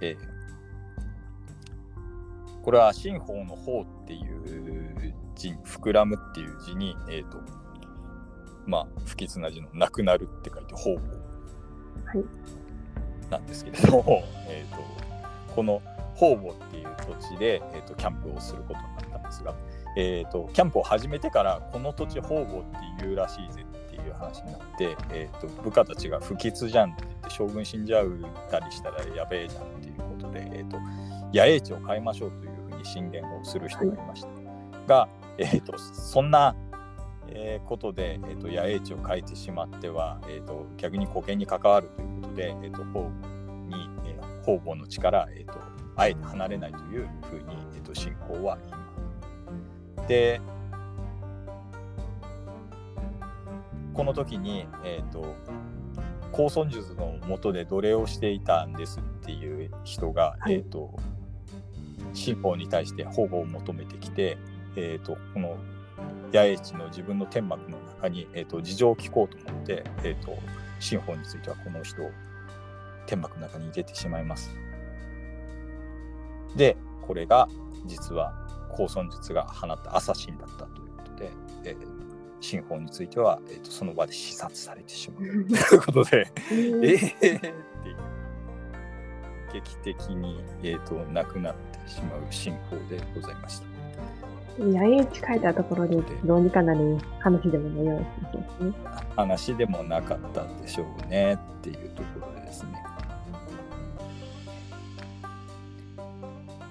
[0.00, 0.30] えー
[2.62, 4.20] これは新法の方ってい
[5.08, 7.38] う字、膨らむっていう字に、えっ、と、
[8.66, 11.00] まあ、不吉な字のなくなるって書いて方々
[12.04, 12.24] はい。
[13.30, 15.80] なんですけれども、えー、とこの
[16.16, 19.54] 方々っていう土地で、えー、とキャンプをすることになったんですが、
[19.96, 28.18] えー、とキャンプを始めてからこの土地方々っていうらしいぜっていう話になって、えー、と部下たちが不吉じゃんって言って将軍死んじゃう
[28.50, 30.78] たりしたらやべえじゃんっていうことで、えー、と
[31.32, 34.28] 野営地を変えましょうというふうに進言をする人がいました。
[34.86, 35.08] が、
[35.38, 36.54] えー、とそんな
[37.30, 43.10] えーことで、えー、と野営地を変えてしまっては、えー、と逆に保険に関わるということで、えー、と方々
[43.68, 45.58] に、えー方々の地から、えー、と
[45.96, 50.08] あえて離れないというふうに、えー、と信仰は言います。
[50.08, 50.40] で
[53.92, 55.34] この時に、えー、と
[56.32, 60.94] 高尊術のもとで奴隷をしていたんですっていう人が、はいえー、と
[62.14, 64.38] 信仰に対して保護を求めてきて、
[64.76, 65.56] えー、とこの
[66.32, 70.38] 八重地の自分の天幕の中に、えー、と事情を聞こうと思って、えー、と
[70.78, 72.10] 新法についてはこの人を
[73.06, 74.54] 天幕の中に入れてしまいます。
[76.56, 77.48] でこれが
[77.86, 78.32] 実は
[78.70, 81.30] 高尊術が放ったアサシンだったということで、
[81.64, 81.76] えー、
[82.40, 87.50] 新法については、えー、とその場で視察されてしまうということで、えーっていう
[89.52, 93.69] 劇的に、えー、と亡くなってしまう新法でございました。
[94.58, 98.72] 野営地変えたところでどうにかなる話でもないような気がしますね。
[99.16, 102.82] 話でもなかったんでしょうねっていうところですね。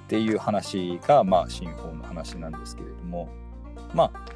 [0.05, 3.29] っていう話がまあ新法の話なんですけれども
[3.93, 4.29] まあ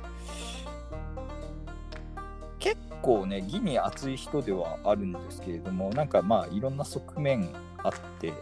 [2.60, 8.34] 結構ね義に熱い人ではあるんですけれどもなんかまあいろんな側面あって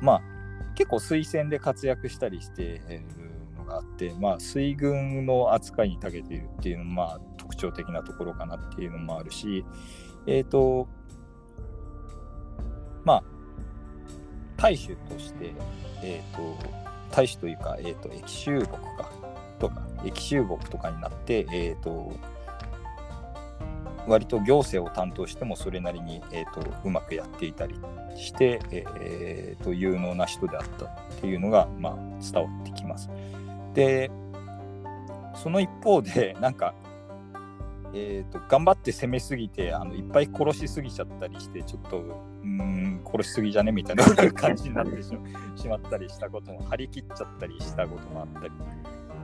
[0.00, 0.22] まあ
[0.74, 3.31] 結構推薦で活躍したりしてる
[3.62, 9.64] のがあってまあ水軍の扱いに長けているっていうのもまあ特徴的なところかなっていうのもあるし
[10.26, 10.88] えっ、と
[13.04, 13.24] まあ
[14.56, 15.52] 大衆として
[16.02, 16.82] えっ、と
[17.12, 19.10] 大使というか、えー、と駅集木か
[19.58, 22.12] とか駅集木とかになって、えー、と
[24.08, 27.76] 割と行政を担当してもそれなりに、えー、とうまくやっていたり
[28.16, 30.90] して、えー、と有能な人であったっ
[31.20, 33.10] ていうのが、まあ、伝わってきます。
[33.74, 34.10] で
[35.34, 36.74] その一方で なんか、
[37.94, 48.52] えー、と頑張って攻めすぎてあのいっぱい殺しすぎちゃったりしてちょっとうーん殺しすぎじゃねみたいな 感じになってしましまったりしたことも張り切っちゃったりしたこともあったり。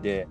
[0.02, 0.28] で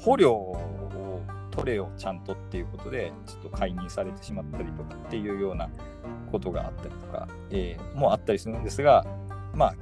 [0.00, 5.68] 捕虜を取れよちゃんとっていうことでちょっと解任されてしまったりとかっていうような
[6.30, 9.04] ことがあったりとか、えーもあったりするんですが
[9.54, 9.74] まあ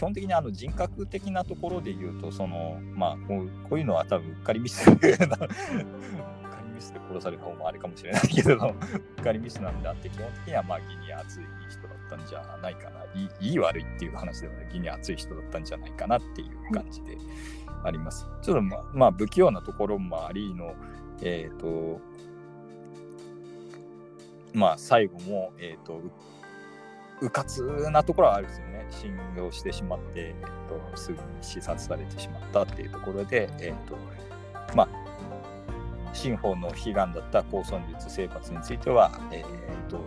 [0.00, 5.14] 基本的にあの人格的なところで言うとそのまあこうこういうのは多分うっかりミスうっ かり
[6.74, 8.56] ミスで殺された方もあれかもしれないけどう
[9.20, 17.18] っかりミスなんであって基本的にはまあ義に熱い人だったんじゃないかないいい悪いっていう話ではない義に熱い人だったんじゃないかなっていう感じで
[17.84, 18.26] あります。
[18.40, 20.74] ちょっとまあ、まあ、不器用なところもありの
[21.20, 22.00] えっ、と
[24.54, 26.00] まあ最後もえっ、と
[27.20, 28.86] うかつなところはあるんですよね。
[28.90, 33.96] 信用してしまって、えー、とすぐに視察されてしまったっていうところで、えーと
[34.74, 34.88] まあ、
[36.12, 40.04] 新法の悲願だった高尊術征伐については、えー、と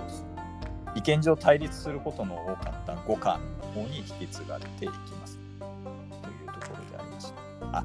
[0.96, 5.40] 意見上対立することの多かった五感の方に引き継がれていきます。
[5.60, 5.70] とい
[6.46, 7.78] うところでありました。
[7.78, 7.84] あ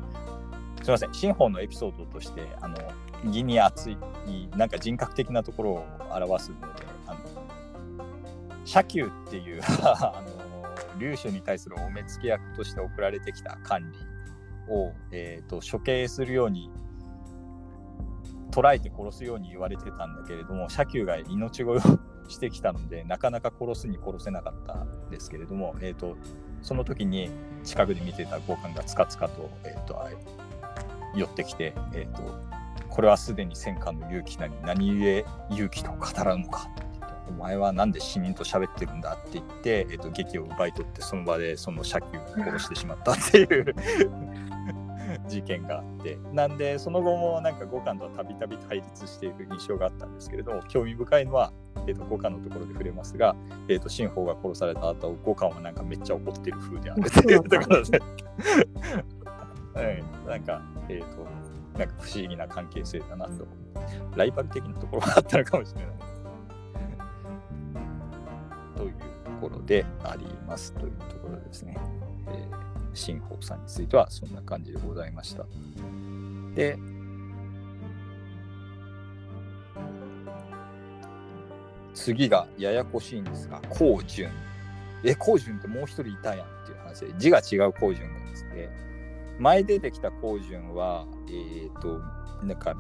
[0.79, 2.77] すみません、新法のエピソードとして、あの
[3.25, 3.99] 義に熱い、
[4.57, 6.67] なんか人格的なところを表すので、
[7.07, 7.19] あの
[8.69, 10.23] 社給っていう あ
[10.95, 13.99] の領主に対するお目付け役として送られてきた管理
[14.69, 16.71] を、えー、と処刑するように
[18.51, 26.19] 捕らえて殺すように言われてたんだけれども社給が命乞いをしてきたのでなかなか殺すに殺せなかったんですけれども、えー、と
[26.61, 27.31] その時に
[27.65, 30.11] 近くで見てた五官がつかつかと,、えー、とあ
[31.15, 32.39] 寄ってきて、えー、と
[32.91, 36.69] これはすでに戦火の勇気なり何故勇気と語らぬのか
[37.29, 43.75] お前はなんで死人と喋ってるんだって言って、えっと劇を奪い取ってその場でその社給を殺してしまったっていう
[45.29, 46.19] 事件があって。
[46.33, 51.53] なんでその後もなんか五感とはたびたび対立している印象があったんですけれども興味深いのは、
[51.87, 53.37] えー、と五巻のところで触れますが、
[53.69, 59.81] えー、と新法が殺された後五巻はなんかめっちゃ怒ってる風であるっていうところで、う
[60.27, 61.27] ん、なんか、えー、と
[61.79, 63.47] なんか不思議な関係性だなと。
[64.17, 65.91] ライバル的なところがあったのかもしれない。
[69.39, 71.77] ころでありますというところですね。
[72.29, 72.49] え、
[72.95, 75.47] 新法さんについてはそんな感じでございました。
[76.55, 76.79] で、
[81.95, 84.31] 次がややこしいんですが、高順。
[85.05, 88.69] え、高順ってもう一人いたやんっていう話で、字が違う高順がですね、
[89.39, 92.01] 前出てきた高順は、えっ、ー、と、
[92.45, 92.77] なんか、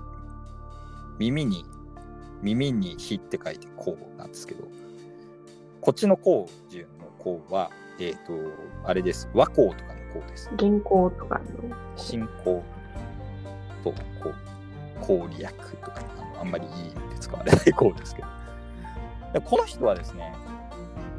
[1.18, 1.64] 耳に、
[2.42, 4.64] 耳に火って書いてこうなんですけど、
[5.80, 8.32] こっちの高順のこうは、えっ、ー、と、
[8.84, 9.28] あれです。
[9.32, 10.50] 和光とかのこうです。
[10.56, 11.44] 銀行とかの。
[11.96, 12.62] 進行
[13.84, 14.34] と、こう、
[15.00, 18.28] 攻略とか、あのあんまりいい意味で使われないこうですけど。
[19.34, 20.34] でこの人はですね、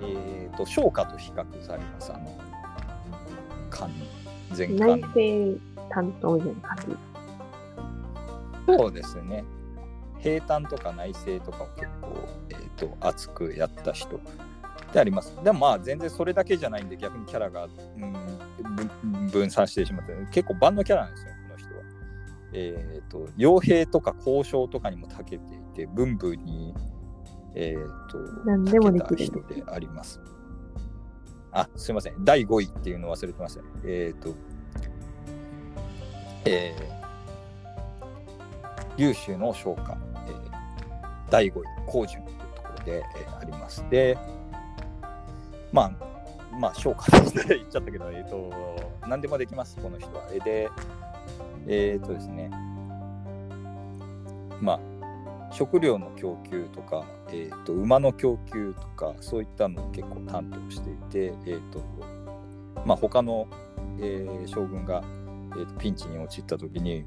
[0.02, 2.12] えっ、ー、と、昇華と比較されます。
[2.14, 2.38] あの、
[3.70, 3.92] 完
[4.52, 6.62] 全内政担当員。
[8.68, 9.44] そうですね。
[10.20, 12.14] 平坦とか内政とかを結構、
[12.50, 14.20] えーと、熱くやった人
[14.92, 15.36] であります。
[15.44, 17.68] でもまあ全然それだけじゃないんで逆にキャラが、う
[19.18, 21.82] ん、分散してしまって結構万能キャラなんですよ、この人は。
[22.54, 26.74] えっ、ー、と、傭兵とか交渉とかにも長けていて、文武に、
[27.56, 30.20] えっ、ー、と、何でもできる人であります。
[31.52, 32.24] あ、すいません。
[32.24, 33.62] 第5位っていうの忘れてました。
[33.84, 34.36] えっ、ー、と、
[36.46, 40.52] えー、龍州の昇華、えー、
[41.30, 43.86] 第5位、高順というところで、えー、あります。
[43.90, 44.18] で、
[45.72, 45.92] まあ、
[46.60, 48.52] まあ、昇華って 言っちゃったけど、えっ、ー、と、
[49.08, 50.28] 何でもできます、この人は。
[50.44, 50.70] で、
[51.68, 52.50] えっ、ー、とですね、
[54.62, 54.80] まあ、
[55.52, 61.82] 食料の供給とか、えーと、馬の供給とかそういったのを結構担当していて、えーと
[62.86, 63.48] まあ、他の、
[64.00, 65.04] えー、将軍が、
[65.54, 67.06] えーと、ピンチに陥った時に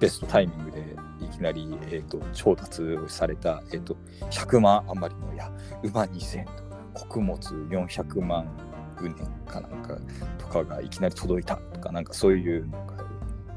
[0.00, 3.96] ベストタイミングでいきなり、えーと、調達された、えー、と
[4.30, 5.50] 100万余りのや
[5.82, 6.63] 馬2000と
[6.94, 8.48] 穀物400万
[8.96, 9.14] 畝
[9.46, 9.98] かなんか
[10.38, 12.94] とかがいきなり届いたとかなんかそういうのが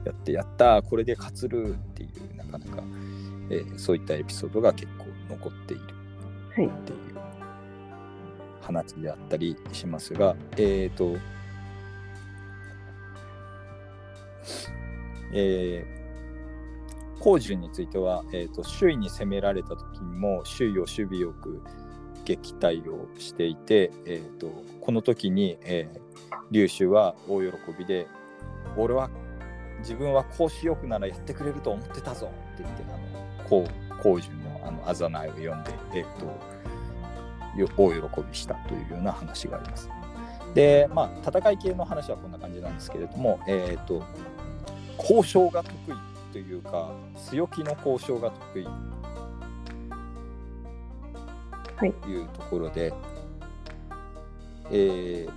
[0.06, 2.84] やってやったこれで勝つるっていうなかなか。
[3.50, 6.68] えー、そういったエピソードが結構残っているっていう
[8.62, 11.18] 話であったりしますが、えっ、ー、と、
[15.34, 21.62] えー、工順については、えーと、周囲に攻められた時にも周囲を守備よく
[22.28, 24.51] 撃退をしていて、えーと、
[24.82, 25.99] この時に、えー、
[26.51, 28.07] 劉州は大喜びで
[28.75, 29.09] 「俺は
[29.80, 36.25] 自分はこうしよくならやってくれると思ってたぞ」って言ってあのこう工順のあのあざないを読んで、えーと、
[37.82, 39.89] 大喜びしたというような話があります。
[40.53, 44.03] で、まあ、戦い系の話はこんな感じなんですけれども、えーと、
[44.97, 46.91] 交渉が得意というか、
[47.30, 48.67] 強気の交渉が得意
[51.86, 51.89] い
[52.21, 52.99] うところで、はい、
[54.71, 55.32] えー、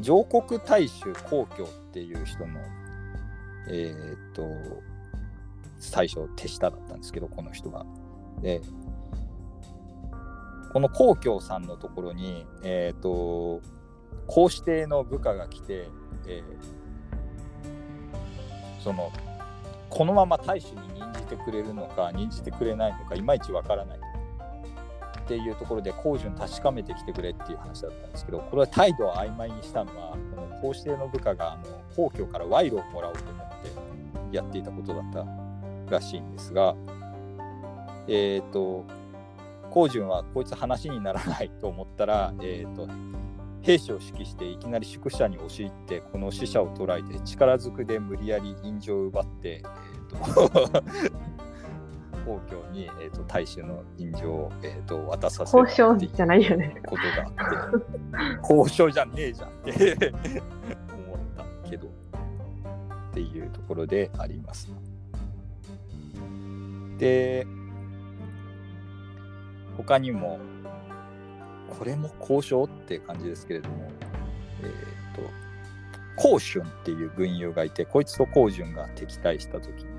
[0.00, 2.60] 上国大衆皇居っていう人の
[3.68, 4.48] えー、っと、
[5.78, 7.84] 最初手下だったんですけど、この人が。
[8.40, 8.60] で、
[10.72, 13.60] この皇居さんのところに、えー、っと、
[14.26, 15.88] 皇指定の部下が来て、
[16.26, 19.12] えー、その、
[19.90, 23.98] このまま大使に任じてくれるのか、任じてくれないのか、いまいちわからない。
[23.98, 31.64] っていうところで工順確かめてきてくれっていう話だったんですけどこれは態度を曖昧にしたのはこの皇指定の部下があの
[31.96, 35.26] 皇居から賄賂をもらおうと思ってやっていたことだった
[35.90, 36.76] らしいんですが
[38.06, 38.84] えっ、ー、と
[39.70, 42.88] 光順はこいつ話にならないと思ったら、えーと、
[43.60, 49.62] 兵士を指揮していきなり宿舎に押し入ってこの死者を捕らえて力ずくで無理やり印状を奪って、
[52.26, 56.82] 皇居に、えーと、大使の印状を、えーと、渡させる交渉じゃないよね。
[56.84, 60.12] ことがあって、交渉じゃねえじゃんって
[60.92, 61.90] 思ったけど、っ
[63.14, 64.68] ていうところであります。
[66.98, 67.46] で、
[69.76, 70.38] 他にも、
[71.78, 73.88] これも交渉って感じですけれども、
[74.62, 75.30] えっ、ー、と、
[76.16, 79.95] 光春っていう軍友がいて、こいつと光順が敵対したときに、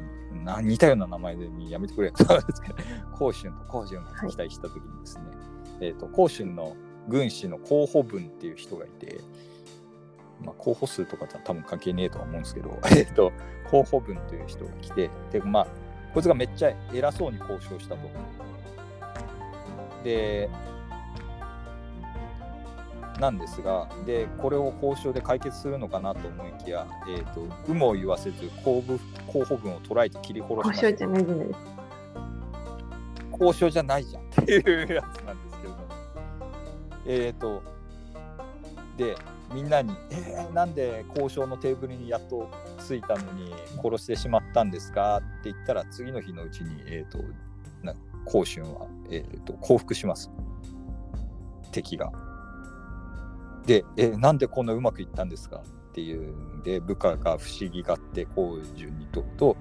[0.48, 2.76] な似たような名前でやめてくれそうですけど、
[3.14, 5.36] 甲春と甲春が期待したときにですね、はい、
[5.82, 6.76] えっ、ー、と、甲春の
[7.08, 9.20] 軍師の候補文っていう人がいて、
[10.42, 13.32] まあ、候補数とかとは多分関係ねえとは思うんですけど、 えっ、ー、と、
[13.70, 15.68] 候補文という人が来て、で、まあ、
[16.14, 18.02] こいつがめっちゃ偉そうに交渉したと。
[20.04, 20.50] で、
[23.20, 31.78] なんですが、でこれを交渉で解決するのかなと思いきや、えーと、有無を言わせず候補候補文を捉えて切り殺しま交渉じゃないじゃないですか。
[33.40, 35.76] 交渉じゃないじゃんっていうやつなんですけど
[37.06, 37.64] えっ、ー、と
[38.98, 39.16] で
[39.54, 42.50] みんなに「えー、なんで交渉のテーブルにやっと
[42.88, 47.20] 着いたのに殺してしまったんですか?」って言ったら次の日のうちに、えーと、
[47.84, 47.94] な
[48.26, 50.32] 孔春は、えーと、降伏します
[51.72, 52.27] 敵が。
[53.68, 55.58] で、え、なんでこんなうまくいったんですか？
[55.58, 59.58] っていうんで部下が不思議がって孔順に問うと、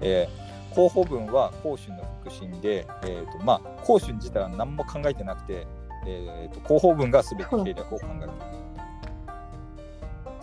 [0.00, 5.66] えー、候補文は孔春の腹心で、えーとまあ、孔春自体は何も考えてなくて、
[6.06, 8.28] えーと、候補文が全て計略を考えてい。
[8.28, 8.32] る。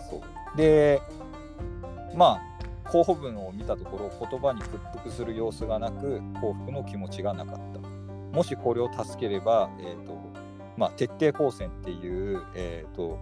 [0.08, 0.56] そう。
[0.56, 1.02] で
[2.14, 7.80] まあ候補文を見たところ言葉に屈服する様子がなく幸福の気持ちがなかった。
[8.36, 10.31] もしこれを助ければ、えーと
[10.76, 13.18] まあ、徹底抗戦っていう、えーと、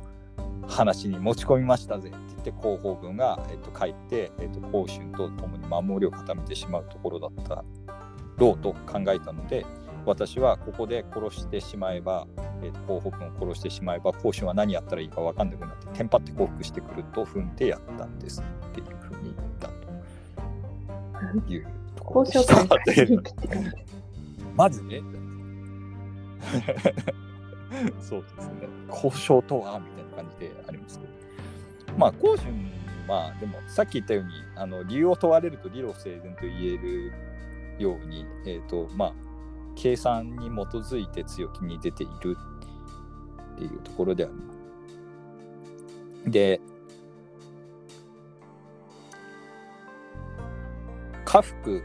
[0.69, 2.09] 話に持ち込みましたぜ。
[2.09, 7.65] って言って広報文が、えーと、書いて、えーと、と春と共に守りを固めてしまうところだった
[8.37, 9.67] ろうと考えたので
[10.07, 12.27] 私はここで殺してしまえば、
[12.63, 18.41] えー、と候補文を殺してしまえば講春は何やったらいいか分かんなくなってテンパって降伏してくると踏んでやったんです。
[18.41, 19.69] っていうふうに言った
[21.47, 22.67] というところでした。
[24.57, 25.03] まずね
[28.01, 28.69] そうですね。
[28.89, 31.07] 交渉とはみたいな感じでありますけ
[31.93, 31.99] ど。
[31.99, 32.53] まあ、交春
[33.09, 37.13] は、でも、さっき言ったように、あの理由を問われると理路整然と言える
[37.79, 39.15] ように、えっ、ー、と、まあ、
[39.77, 42.37] 計算に基づいて強気に出ている
[43.55, 46.31] っていうところであります。
[46.31, 46.61] で、
[51.25, 51.83] 家福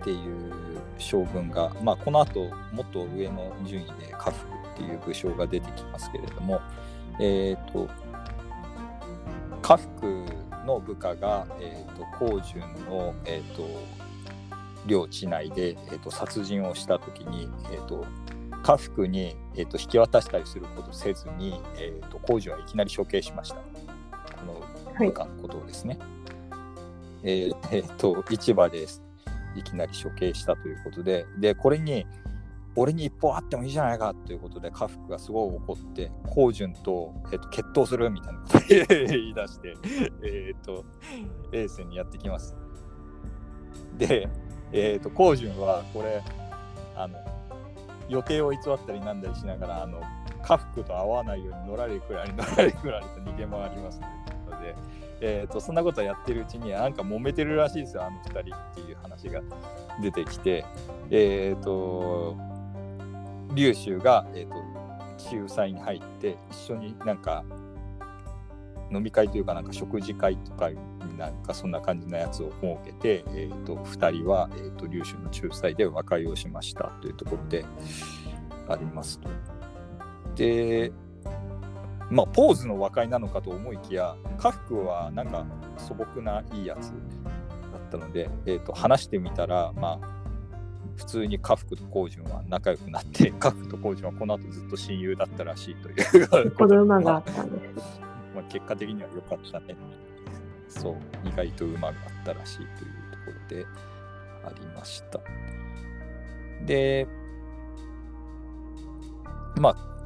[0.00, 0.52] っていう
[0.98, 6.60] 将軍が、まあ、この後もっと上の順位で家福っていう武将が出てきますけれども、
[7.20, 7.88] えーと、
[9.62, 10.24] 家福
[10.64, 13.66] の部下が、えーと、高順の、えーと、
[14.86, 18.06] 領地内で、えー、と殺人をした時に、えー、と
[18.62, 23.62] 家福に、えー、と引き渡したりすることせずに、えー、と高順はいきなり処刑しましたこ
[24.46, 25.98] の部下のことをですね。
[25.98, 26.56] は
[27.24, 29.07] い、えー、えー、と市場です
[29.58, 32.06] いきなり処刑したということで、で、これに、
[32.76, 39.74] 俺に一方あってもいいじゃないかということで、家福がすごい怒って、高順と,、えーと、決闘するみたいなこと言い出して、
[40.22, 40.84] えっ、と、
[41.52, 42.56] エースにやってきます。
[43.96, 44.28] で、
[44.72, 46.22] えっ、ー、と、高順はこれ、
[46.94, 47.18] あの、
[48.08, 50.00] 予定を偽ったりなんだりしながら、あの、
[50.42, 54.00] 家福と会わないようにのらりくらりのらりくらりと逃げ回ります
[54.48, 54.74] ので、
[55.20, 59.42] えーと、そんなことやってるうちになんか揉めてるらしいですよあの2人っていう話が
[60.00, 60.64] 出てきて
[61.10, 62.36] えっ、ー、と
[63.54, 67.44] 龍州が、えーと、仲裁に入って一緒になんか
[68.92, 70.70] 飲み会というかなんか食事会とか
[71.18, 77.64] なんかそんな感じのやつを設けて、えーと、2人は、えーと、龍州の仲裁で和解をしましたというところで
[78.68, 79.28] ありますと。
[80.36, 80.92] で
[82.10, 85.44] まあ、ポーズの和解なのかと思いきや、家福はなんか
[85.76, 86.94] 素朴ないいやつだ
[87.78, 90.18] ったので、えー、と話してみたら、まあ、
[90.96, 98.00] 普通に家福と光順は仲良くなって、 家福と光順はこの後ずっと親友だったらしいという子馬があったんです。
[98.34, 99.76] まあ、結果的には良かったね。
[100.68, 101.94] そう、意外と馬があっ
[102.24, 102.84] たらしいというとこ
[103.26, 103.66] ろで
[104.44, 105.20] ありました。
[106.64, 107.06] で、
[109.56, 109.97] まあ、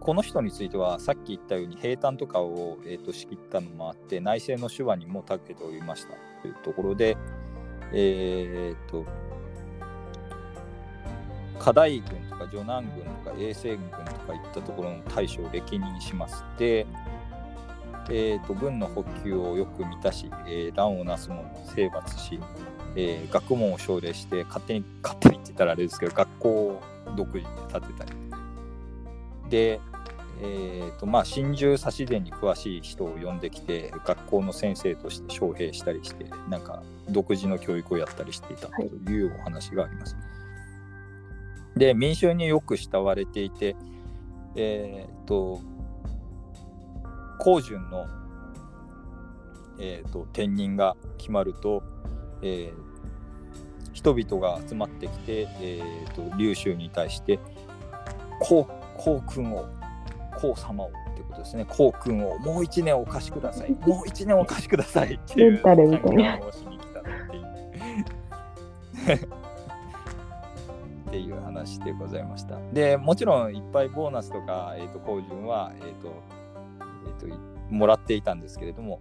[0.00, 7.16] この人についてはさっき言ったように平坦とかを、えーと、仕切ったのもあって内政の手話にも長けておりましたというところで、
[7.92, 9.04] えーと、
[11.58, 16.86] 課題軍とか助南軍とか衛星軍とかいったところの大将を歴任しまして、
[18.08, 21.44] えーと、軍の補給をよく満たし、えー、乱をなす者を
[21.74, 22.40] 征伐し、
[22.94, 26.82] えー、学問を奨励して勝手に勝手にって言ったらあれですけど学校を
[27.16, 28.27] 独自で建てたり。
[29.48, 29.80] で、
[30.40, 40.14] えーとまあ、真珠差し伝に詳しい人を呼んできて学校の先生として招聘したりしてなんか独自の教育をやったりしていたというお話があります。
[40.14, 40.20] は
[41.76, 43.74] い、で民衆によく慕われていて、
[44.54, 45.60] えーと、
[47.40, 48.06] 高順の、
[49.80, 51.82] えーと、転任が決まると、
[52.42, 57.40] えー、人々が集まってきて、えーと、と龍州に対して
[58.40, 58.68] 皇
[58.98, 59.66] 幸君を
[60.38, 67.48] 幸様をってことですね幸君をもう1年お貸しください もう1年お貸しくださいっていう参加たていう。
[71.08, 72.58] っていう話でございました。
[72.74, 76.12] でもちろんいっぱいボーナスとか、えーと、と工順は、えっ、ー、と、
[77.06, 79.00] えっ、ー、と、もらっていたんですけれども、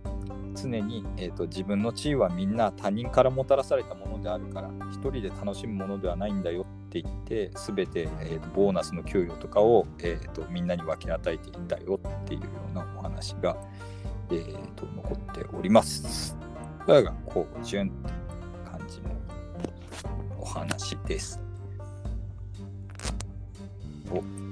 [0.58, 13.56] 常に、えーと、自分の地位はみんな他人からもたらされたものであるから一人で楽しむものではないんだよって言って全て、えーと、ボーナスの給与とかを、えーと、みんなに分け与えていたよっていうようなお話が、
[14.32, 16.36] えー、と残っております。
[16.86, 18.10] これがこう順って
[18.70, 19.10] 感じの
[20.40, 21.40] お話です。
[24.10, 24.47] お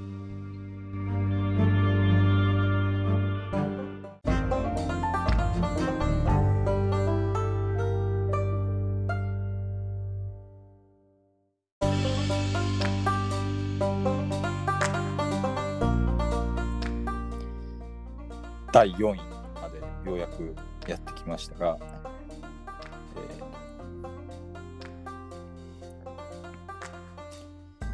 [18.76, 19.18] 第4位
[19.62, 20.54] までようやく
[20.86, 21.80] やってきましたが、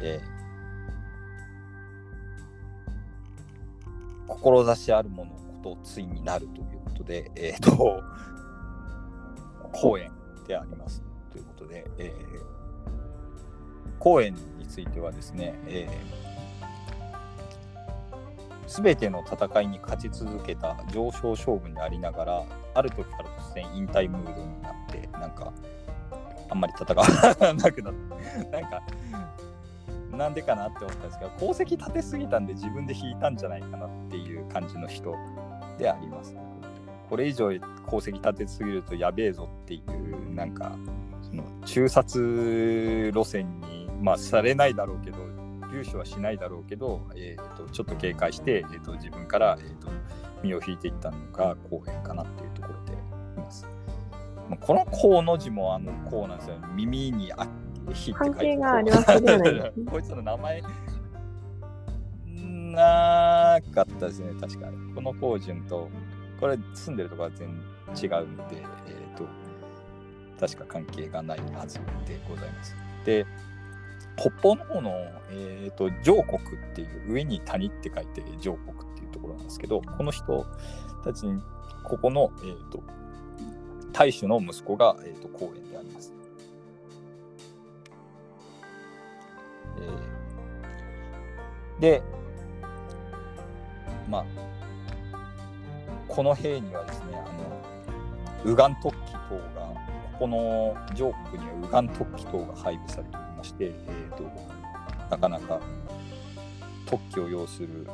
[0.00, 5.30] ーえー、志あるもの
[5.62, 8.02] ことついになるということで、えっ、ー、と、
[9.70, 10.10] 公演
[10.48, 12.12] でありますということで、えー、
[14.00, 16.31] 公演についてはですね、えー
[18.72, 22.44] 全ての戦いに勝ち続けた上昇将軍でありながら
[22.74, 25.52] ある時から突然引退ムードになってなんか
[26.48, 27.06] あんまり戦わ
[27.54, 28.82] なくなって なんか
[30.10, 35.14] なんでかなって思ったんですけど功績立てすぎたんで自分で引いたんじゃないかなっていう感じの人
[35.78, 36.36] であります。
[37.08, 40.72] これ以上功績立てすぎるとやべえぞっていうなんか
[41.20, 45.18] その中殺路線にまあされないだろうけど
[45.72, 49.88] 融資はしないだろうけど、えーと、ちょっと警戒して、えーと、自分から、えーと、
[50.42, 52.96] 身を引いていったのが公園かなっていうところでい
[53.36, 53.66] ます。
[54.60, 56.56] この「こう」の字もあの「こう」なんですよ。
[56.74, 57.48] 耳にあ
[57.94, 59.72] 「ひ」って書いてありますね。
[59.90, 60.62] こいつの名前
[62.72, 64.94] なかったですね、確かに。
[64.94, 65.88] この高順と、
[66.40, 67.48] これ住んでるところは全
[67.94, 69.26] 然違うんで、えっ、ー、と、
[70.40, 72.74] 確か関係がないはずでございます。
[73.04, 73.26] で、
[74.16, 74.90] 北方の方の、
[75.30, 80.46] えーと、上国っていう上に谷って書いて上国っていうところなんですけどこの人
[81.04, 81.42] たちに
[81.84, 82.82] ここの、えーと、
[83.92, 86.12] 大主の息子が、えーと、公園であります。
[89.78, 92.02] えー、で
[94.08, 94.24] まあ
[96.06, 97.62] この兵にはですねあの
[98.44, 99.18] 右岸突起等
[99.58, 99.72] が
[100.12, 104.22] ここの上国には右岸突起等が配備されてまして、えーと、
[105.10, 105.60] なかなか
[106.86, 107.88] 特許を要する、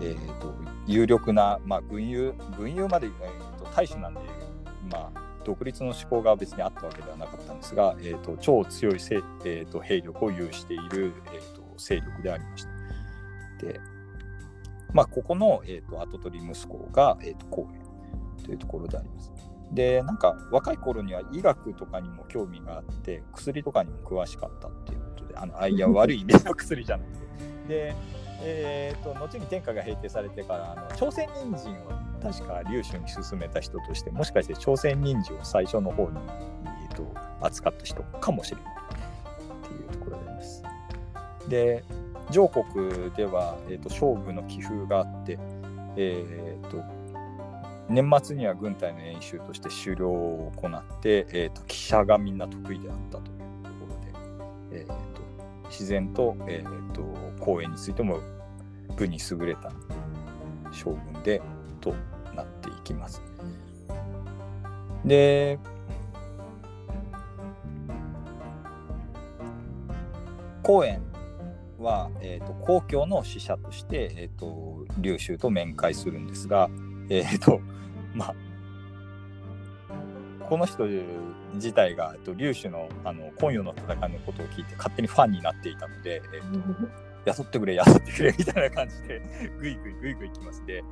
[0.00, 0.54] えーと、
[0.86, 4.20] 有力な、まあ、軍友軍友まで、えーと、大使なんで、
[4.90, 12.70] まあ、独立の思考が別にあったわけではなかったんですが、えー、と超強いせ、えー、と兵力を有している、えー、と勢力でありました。
[13.66, 13.78] で
[14.92, 19.32] まあ、ここの、えー、と跡取り息子が、えー、と公園というところであります。
[19.74, 27.24] でなんか若い頃には医学とかにも興味があって薬とかにも詳しかったっていうことであのあいや悪い意味の 薬じゃなくて
[27.68, 27.94] で、
[28.42, 36.18] えーと、後に天下が平定されてからあの朝鮮人参を確か劉州に進めた人としてもしかして朝鮮人参を最初の方に、
[36.88, 37.06] えーと、
[37.40, 40.62] 扱った人かもしれないっていうところであります。
[41.48, 41.84] で
[42.30, 42.64] 上国
[43.10, 45.38] では、えーと、勝負の気風があって、
[45.96, 46.82] えー、と
[47.88, 54.94] 年末には軍隊の演習として狩猟を行って、えーと、記者がみんな得意であったというところで、えーと、
[55.68, 57.02] 自然と,、えーと、
[57.40, 58.20] 公演についても
[58.96, 59.70] 武に優れた
[60.72, 61.42] 将軍で
[61.80, 61.94] と
[62.34, 63.22] なっていきます。
[65.04, 65.58] で
[70.62, 71.02] 公演
[71.78, 76.70] は、えーと、皇居の使者として、えーと、劉州と面会するんですが、
[77.08, 77.60] えっ、ー、と
[78.14, 78.34] まあ、
[80.48, 80.86] この人
[81.54, 86.88] 自体が劉州のあの今夜の戦いのことを聞いて勝手にファンになっていたので、えーと、
[87.26, 89.22] 雇ってくれ雇ってくれみたいな感じで
[89.58, 90.84] ぐいぐいぐいぐいきますで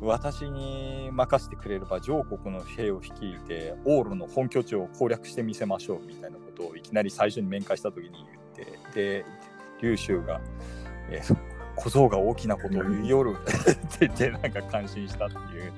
[0.00, 8.10] 私に任せてくれれば上国の兵を率いてオールの本拠地を攻略してみせましょうみたいなことをいきなり最初に面会した時に
[8.56, 9.24] 言ってで
[9.80, 10.40] 劉州が、
[11.10, 11.36] えー、
[11.76, 13.36] 小僧が大きなことを言いよる。
[13.40, 15.72] って言ってなんか感心したっていう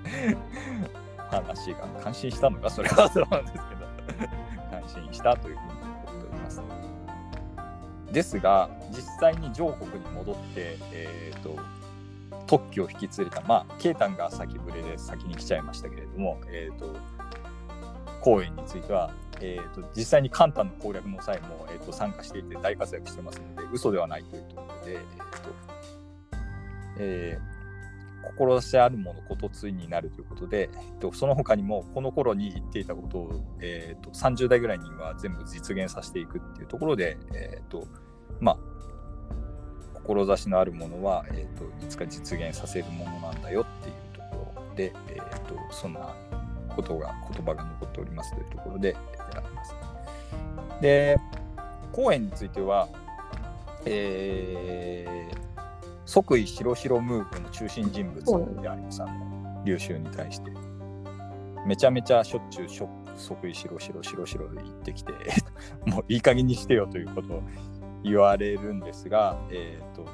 [1.30, 3.86] 話が感心したのかそれはそうなんですけど。
[4.70, 6.62] 感心したというふうに思っております。
[8.12, 11.56] ですが実際に上国に戻って、えーと、
[12.46, 16.96] 特許を引き連れたまあケイタンが先触れで先に来ちゃいましたけれども、えーと、
[18.20, 19.10] 公園については
[19.40, 25.00] えーと、実際にカンタの攻略の際も、えーと、参加していて大活躍してますので、嘘ではないというところで、えー
[25.42, 25.65] と
[26.98, 37.86] えー、志あるものことついになるということで、えー、とその他にもこの頃に言っていたことを、えー、と30代ぐらいには全部実現させていくっていうところで、えーと
[38.40, 38.58] まあ、
[40.06, 46.14] 志のあるものは、えーと、いつか実現させるものなんだよっていうところで、えーと、そんな
[46.74, 49.74] ことが言葉が残っておりますというところであります。
[50.80, 51.16] で
[51.92, 52.88] 公演については、
[53.86, 55.55] えー、
[56.06, 58.24] 即位白白ムーブの中心人物
[58.62, 60.50] であります、あの劉州に対して。
[61.66, 62.68] めちゃめちゃしょっちゅう
[63.16, 65.12] 即位白白白白言ってきて
[65.84, 67.42] もういい加減にしてよということを
[68.04, 70.06] 言われるんですが、えーと、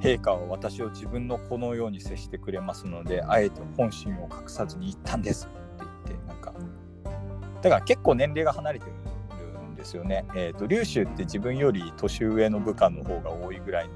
[0.00, 6.54] 陛下は私を自分の子のように接してくれますのであえて本心を隠さずに言ったんですって言ってなんか
[7.60, 10.24] だから結構年齢が離れてるんですよね。
[10.34, 13.94] えーと、劉州って自分より年上の部下の方が多いぐらいの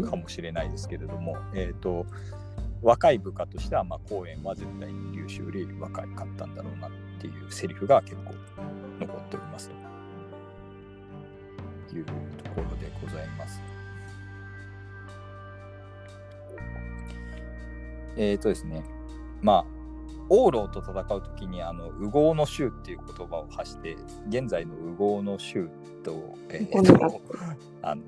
[0.00, 2.06] かもしれないですけれども、はい、えーと、
[2.82, 6.90] 若い部下としては、まあ、公演は絶対に劉州より若かったんだろうなっ
[7.20, 8.34] ていうセリフが結構
[9.00, 9.92] 残っておりますと。
[11.98, 12.12] いうと
[12.54, 13.60] ころでございます。
[18.16, 18.82] えっ、ー、とですね、
[19.40, 19.64] まあ、
[20.28, 23.96] 王老と戦うときに、あの、右合の衆っていう言葉を発して、
[24.28, 25.68] 現在の右合の衆
[26.04, 27.20] と、えっ、ー、と、
[27.82, 28.02] あの、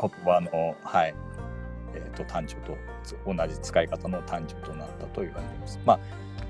[0.00, 1.14] 言葉の、はい、
[1.94, 2.76] え、ー、と、単調と、
[3.26, 5.80] 同じ使い方の単調となったと言われています。
[5.84, 6.00] まあ、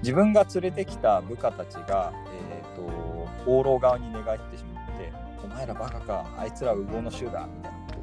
[0.03, 2.13] 自分が連れてきた部下たちが、
[2.51, 2.83] えっ、と、
[3.47, 5.13] 王老側に寝返ってしまって
[5.43, 8.03] お前らバカか、あいつら右往の衆だ、みたいなことを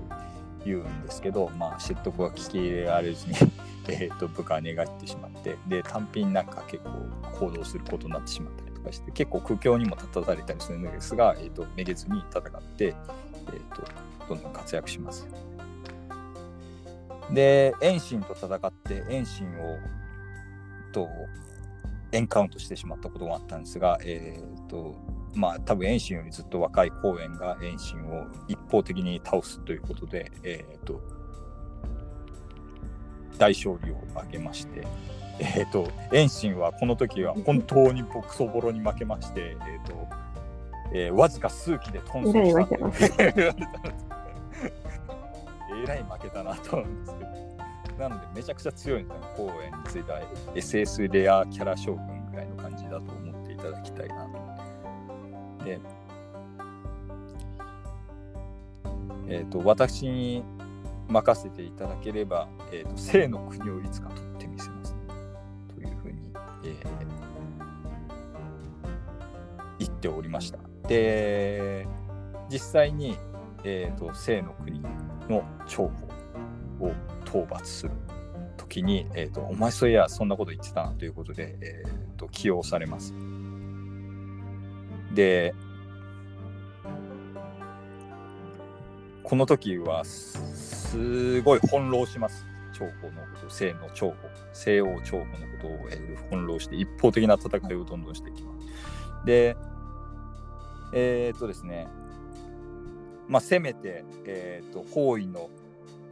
[0.66, 3.36] 言うんですけど、まあ、説得は聞き入れられずに
[3.88, 13.84] えと、部下は願ってしまって、で、単品なんか結構行動することになってしまったりとかして、結構苦境にも立たされたりするのですが、えーと、めげずに戦って、えーと、
[14.30, 15.28] どんどん活躍します。
[17.32, 19.78] で、遠心と戦って、遠心を、
[20.92, 21.08] と、
[22.12, 24.96] エンカウントしてしまったことがあったんですが、えーと、
[25.36, 31.02] まあ多分遠心よりずっと若い公園が遠心を一方的に倒すということで、えーと、
[33.38, 34.88] 大勝利を挙げまして、
[35.40, 40.08] えーと、遠心はこの時は本当にボクソボロに負けまして、えーと
[40.92, 44.09] えー、わずか数機でトンソしたと
[45.84, 47.50] えらい負けたなと思うんですけど。
[48.00, 50.22] なのでめちゃくちゃ強いんですね、公園については
[50.56, 54.40] SS レアキャラ将軍ぐらいの感じだと思っていただきたいなと
[55.66, 55.80] で、
[59.28, 60.44] えーと、私に
[61.08, 64.96] 任せていただければ、えーと、生の国をいつか取ってみせます、
[65.76, 66.20] というふうに、
[66.64, 66.76] えー、
[69.80, 70.60] 言っておりました。
[70.88, 71.88] で、
[72.50, 73.18] 実際に、
[73.64, 74.82] えーと、生の国
[75.30, 75.90] の長
[76.80, 76.92] 保を
[77.26, 77.92] 討伐する
[78.58, 83.14] 時に、えーと、お前そういやそんなこと言ってたなということで、えーと起用されます。
[85.14, 85.56] で、
[89.24, 92.46] この時はすごい翻弄します。
[92.74, 94.16] 長保のこと、西の長保、
[94.54, 95.28] 西欧長保のこ
[95.62, 99.26] とを、えー、翻弄して一方的な戦いをどんどんしていきます。
[99.26, 99.58] で、
[100.94, 101.88] えー、っとですね、
[103.30, 105.50] まあ、せめて、えー、っと包囲の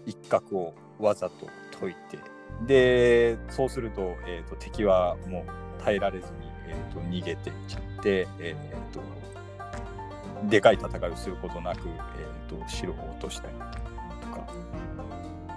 [0.06, 1.48] 一角をわざと
[1.80, 2.20] 解いて、
[2.68, 5.44] で、そうすると、えー、っと敵はも
[5.80, 6.32] う耐えられずに、
[6.68, 9.02] えー、と逃げていっちゃって、えーと、
[10.48, 13.60] でかい戦いをすることなく、えーと、城を落としたりと
[14.28, 14.48] か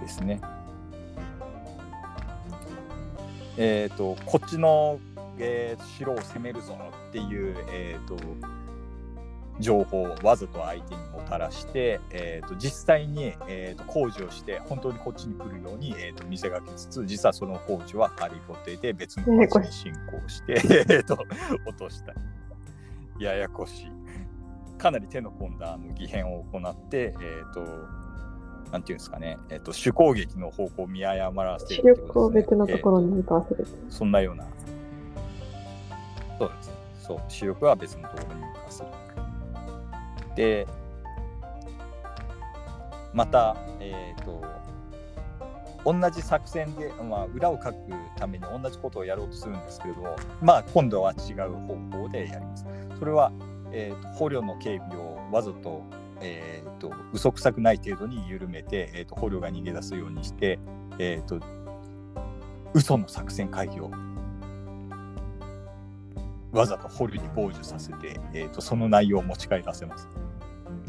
[0.01, 0.41] ですね。
[3.57, 4.99] えっ、ー、とこっちの、
[5.37, 6.75] えー、城を攻めるぞ
[7.09, 8.17] っていう、えーと
[9.61, 21.25] 情報をわざと相手にもたらして、えーと、実際に、えーと、工事をして本当にこっちに来るように、えーと、見せかけつつ実はその工事はハリー・ポッテで別の場所に進行して、えー、と
[21.65, 22.13] 落とした
[23.17, 23.91] りややこしい。
[24.77, 27.61] かなり手の込んだあの偽変を行って、えー、と
[28.71, 34.45] なんていうんですかね、えー、と主攻撃の方向を見誤らせる、ね、主力を別のところに向かわせる、えー、そんなような。
[36.39, 36.73] そうですね。
[36.99, 37.21] そう。
[37.27, 38.89] 主力は別のところに向かわせる
[40.35, 40.67] で
[43.13, 44.41] また、えーと、
[45.83, 47.77] 同じ作戦で、まあ、裏をかく
[48.15, 52.65] ために同じことをやろうとするんですけれども、まあ、今度は違う方法でやります。
[52.97, 53.31] それは、
[53.71, 55.83] えーと、捕虜の警備をわざと,、
[56.21, 60.59] えーと、嘘くさくない程度に緩めて、えー、と捕虜が逃げ出すようにして、
[60.99, 61.39] えー、と
[62.73, 63.91] 嘘の作戦会議を
[66.51, 70.07] わざとホルに傍受させて、えーと、その内容を持ち帰らせます。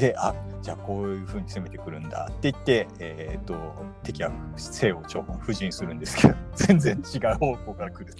[0.03, 3.55] で、あじゃあこういうふうに攻めてくるんだって言って、えーと、
[4.03, 8.13] 敵は西欧長本布陣するんですけど、 全然違う方向から来るっ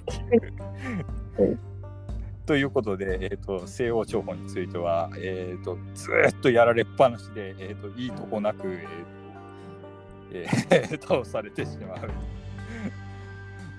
[1.35, 1.59] ていう。
[2.45, 11.97] ということで、えーと、西欧長本については、えーと、ずっとやられっぱなしで、えーと、いいとこなく、えーとえー、倒されてしまう。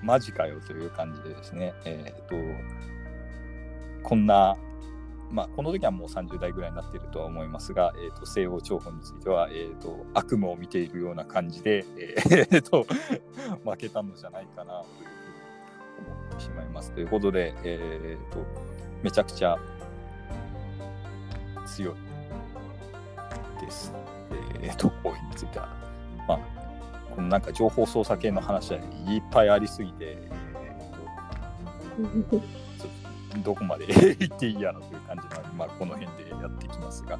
[0.03, 2.35] マジかよという感じでですね、えー、と
[4.03, 4.55] こんな、
[5.31, 12.85] まあ、この時はもう30代ぐらいになっているとは思いますが、えーと、西欧長本については、えーと、悪夢を見ているような感じで、えー と
[13.63, 15.11] 負けたのじゃないかなというふ
[15.99, 16.91] うに思ってしまいます。
[16.91, 18.39] ということで、えー、と
[19.03, 19.57] めちゃくちゃ
[21.65, 21.95] 強い
[23.65, 23.93] です。
[24.61, 25.69] えー、と、こうについては。
[26.27, 26.39] まあ、
[27.15, 32.41] このなんか情報操作系の話はいっぱいありすぎて、えー、と
[33.43, 33.85] どこまで
[34.19, 37.19] 行っていいやという感じの、まあ、この辺でやっていきますが。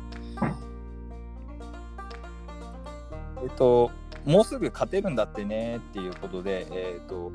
[3.44, 3.92] えっと、
[4.26, 7.32] もうすぐ勝てるんだってねっていうことで、えっと、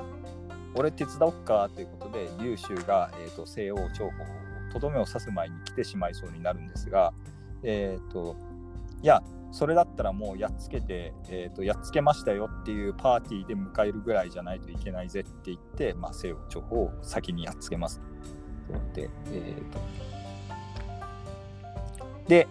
[0.74, 4.12] 俺手伝おっかということで、劉州が、えーと、西欧長保
[4.73, 7.12] とどめを刺す前に来てしまいそうになるんですが、
[7.62, 8.36] えっ、と、
[9.02, 18.01] いや、それだったらもうやっつけて、えーと、やっつけましたよっていうパーティーで迎えるぐらいじゃないといけないぜって言って、まあ、西欧長保を先にやっつけます。
[18.95, 19.79] で、えーと、
[22.29, 22.49] で、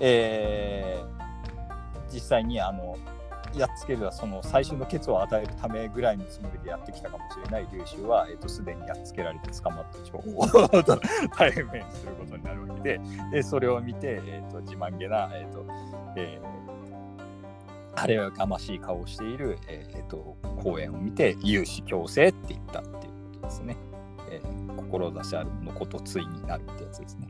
[0.00, 2.96] えー、実際にあの
[3.56, 13.00] やっつけるはその最終のケツを与えるためぐらいのつもりでやってきたかもしれない劉州は、えーと、すでにやっつけられて捕まった情報を対面することになるわけで
[13.32, 15.66] でそれを見て、えーと、自慢げな、えーと
[16.16, 22.94] えー、あれはがましい顔をしている、えーと、公演を見て有志強制って言ったっていう
[23.34, 23.76] ことですね。
[24.30, 27.28] えー、志あるのことついになるってやつですね。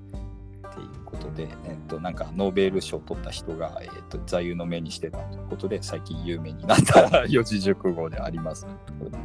[0.71, 9.19] っていうことで、えー、となんかノーベル賞を取った人が、えー、と座右の銘にしてたということで最近有名になった四字熟語でありますというころで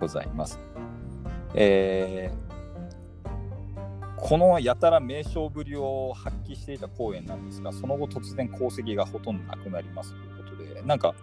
[0.00, 0.58] ございます。
[1.54, 2.50] えー、
[4.16, 11.14] このやたら名称ぶりを発揮していた公演なんですがその後突然功績がほとんどなくなりますということでなんか、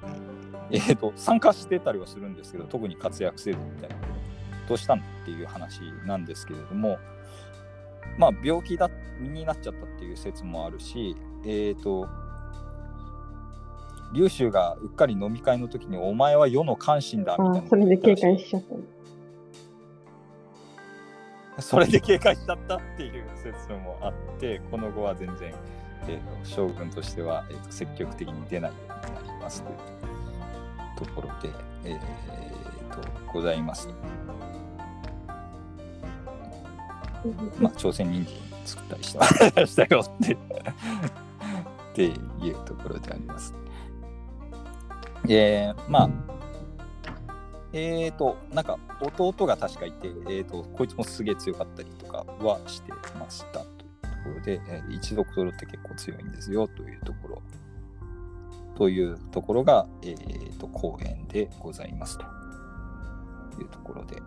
[0.70, 3.96] えーと、参加してたりはするんですけど特に活躍せずみたいな
[4.68, 6.98] どうしたのっていう話なんですけれども
[8.18, 8.90] まあ、病気だ
[9.20, 11.16] になっちゃったっていう説もあるし、
[11.46, 12.08] えっ、ー、と、
[14.14, 17.70] 劉州がうっかり飲み会の時に、お前は世の関心だみたいな。
[17.70, 18.64] それで警戒しちゃっ
[21.56, 21.62] た。
[21.62, 25.54] それで警戒しちゃったっていう説もあって、この後は全然、
[26.08, 31.50] えー、将軍としては、えーと、積極的に出ないようになりますというところで、
[31.86, 32.00] えー
[33.02, 33.90] とございます。
[37.60, 38.36] まあ、朝鮮人参
[38.66, 39.08] 作ったりし
[39.72, 40.38] したよってっ
[41.94, 43.54] ていうところであります。
[45.28, 46.10] えー、まあ、
[47.74, 53.66] えーと、なんか弟が確かいて、えーと、こいつもすげえ強かったりとかはしてましたという
[54.02, 57.42] ところで、えー、一族取るって結構強いんですよというところ、
[58.76, 62.24] というところが、えーと、公演でございますと
[63.62, 64.22] いうところで。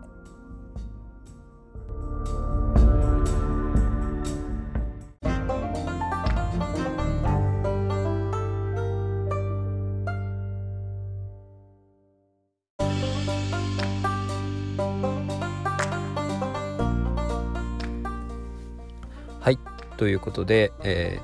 [20.01, 21.19] ということで、え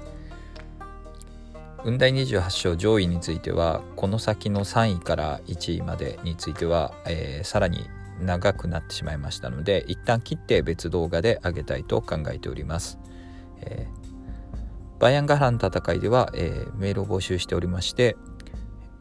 [1.79, 7.89] ー、雲台28章上位についてはこの先の3位から1位までについては、えー、さらに
[8.21, 12.99] 長くなってしまいましたので一旦切って別動画で上げたいと考えております。
[13.61, 18.15] えー、バイアンガハラの戦いでは、えー、メールを募集しておりまして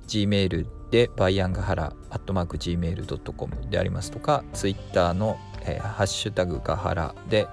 [0.08, 5.36] Gmail でバイアンガハラアットマーク Gmail.com でありますとか Twitter の、
[5.66, 7.46] えー、ハッシュタグガハラで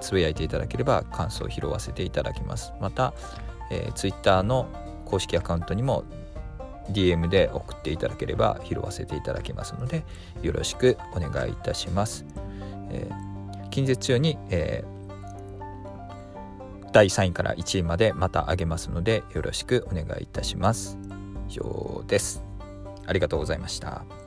[0.00, 2.72] つぶやいていただければ感想を拾わせていただきます。
[2.80, 3.14] また、
[3.70, 4.68] えー、Twitter の
[5.04, 6.04] 公式アカウントにも
[6.90, 10.04] DM で送っていただければ拾わせていただきますので
[10.42, 12.24] よろしくお願いいたします、
[12.90, 14.98] えー、近日中に、えー、
[16.92, 20.98] 第3位から1位までまた上げますのでよろしくお願いいたします。
[21.48, 22.42] 以上です。
[23.06, 24.17] ありがとうございました。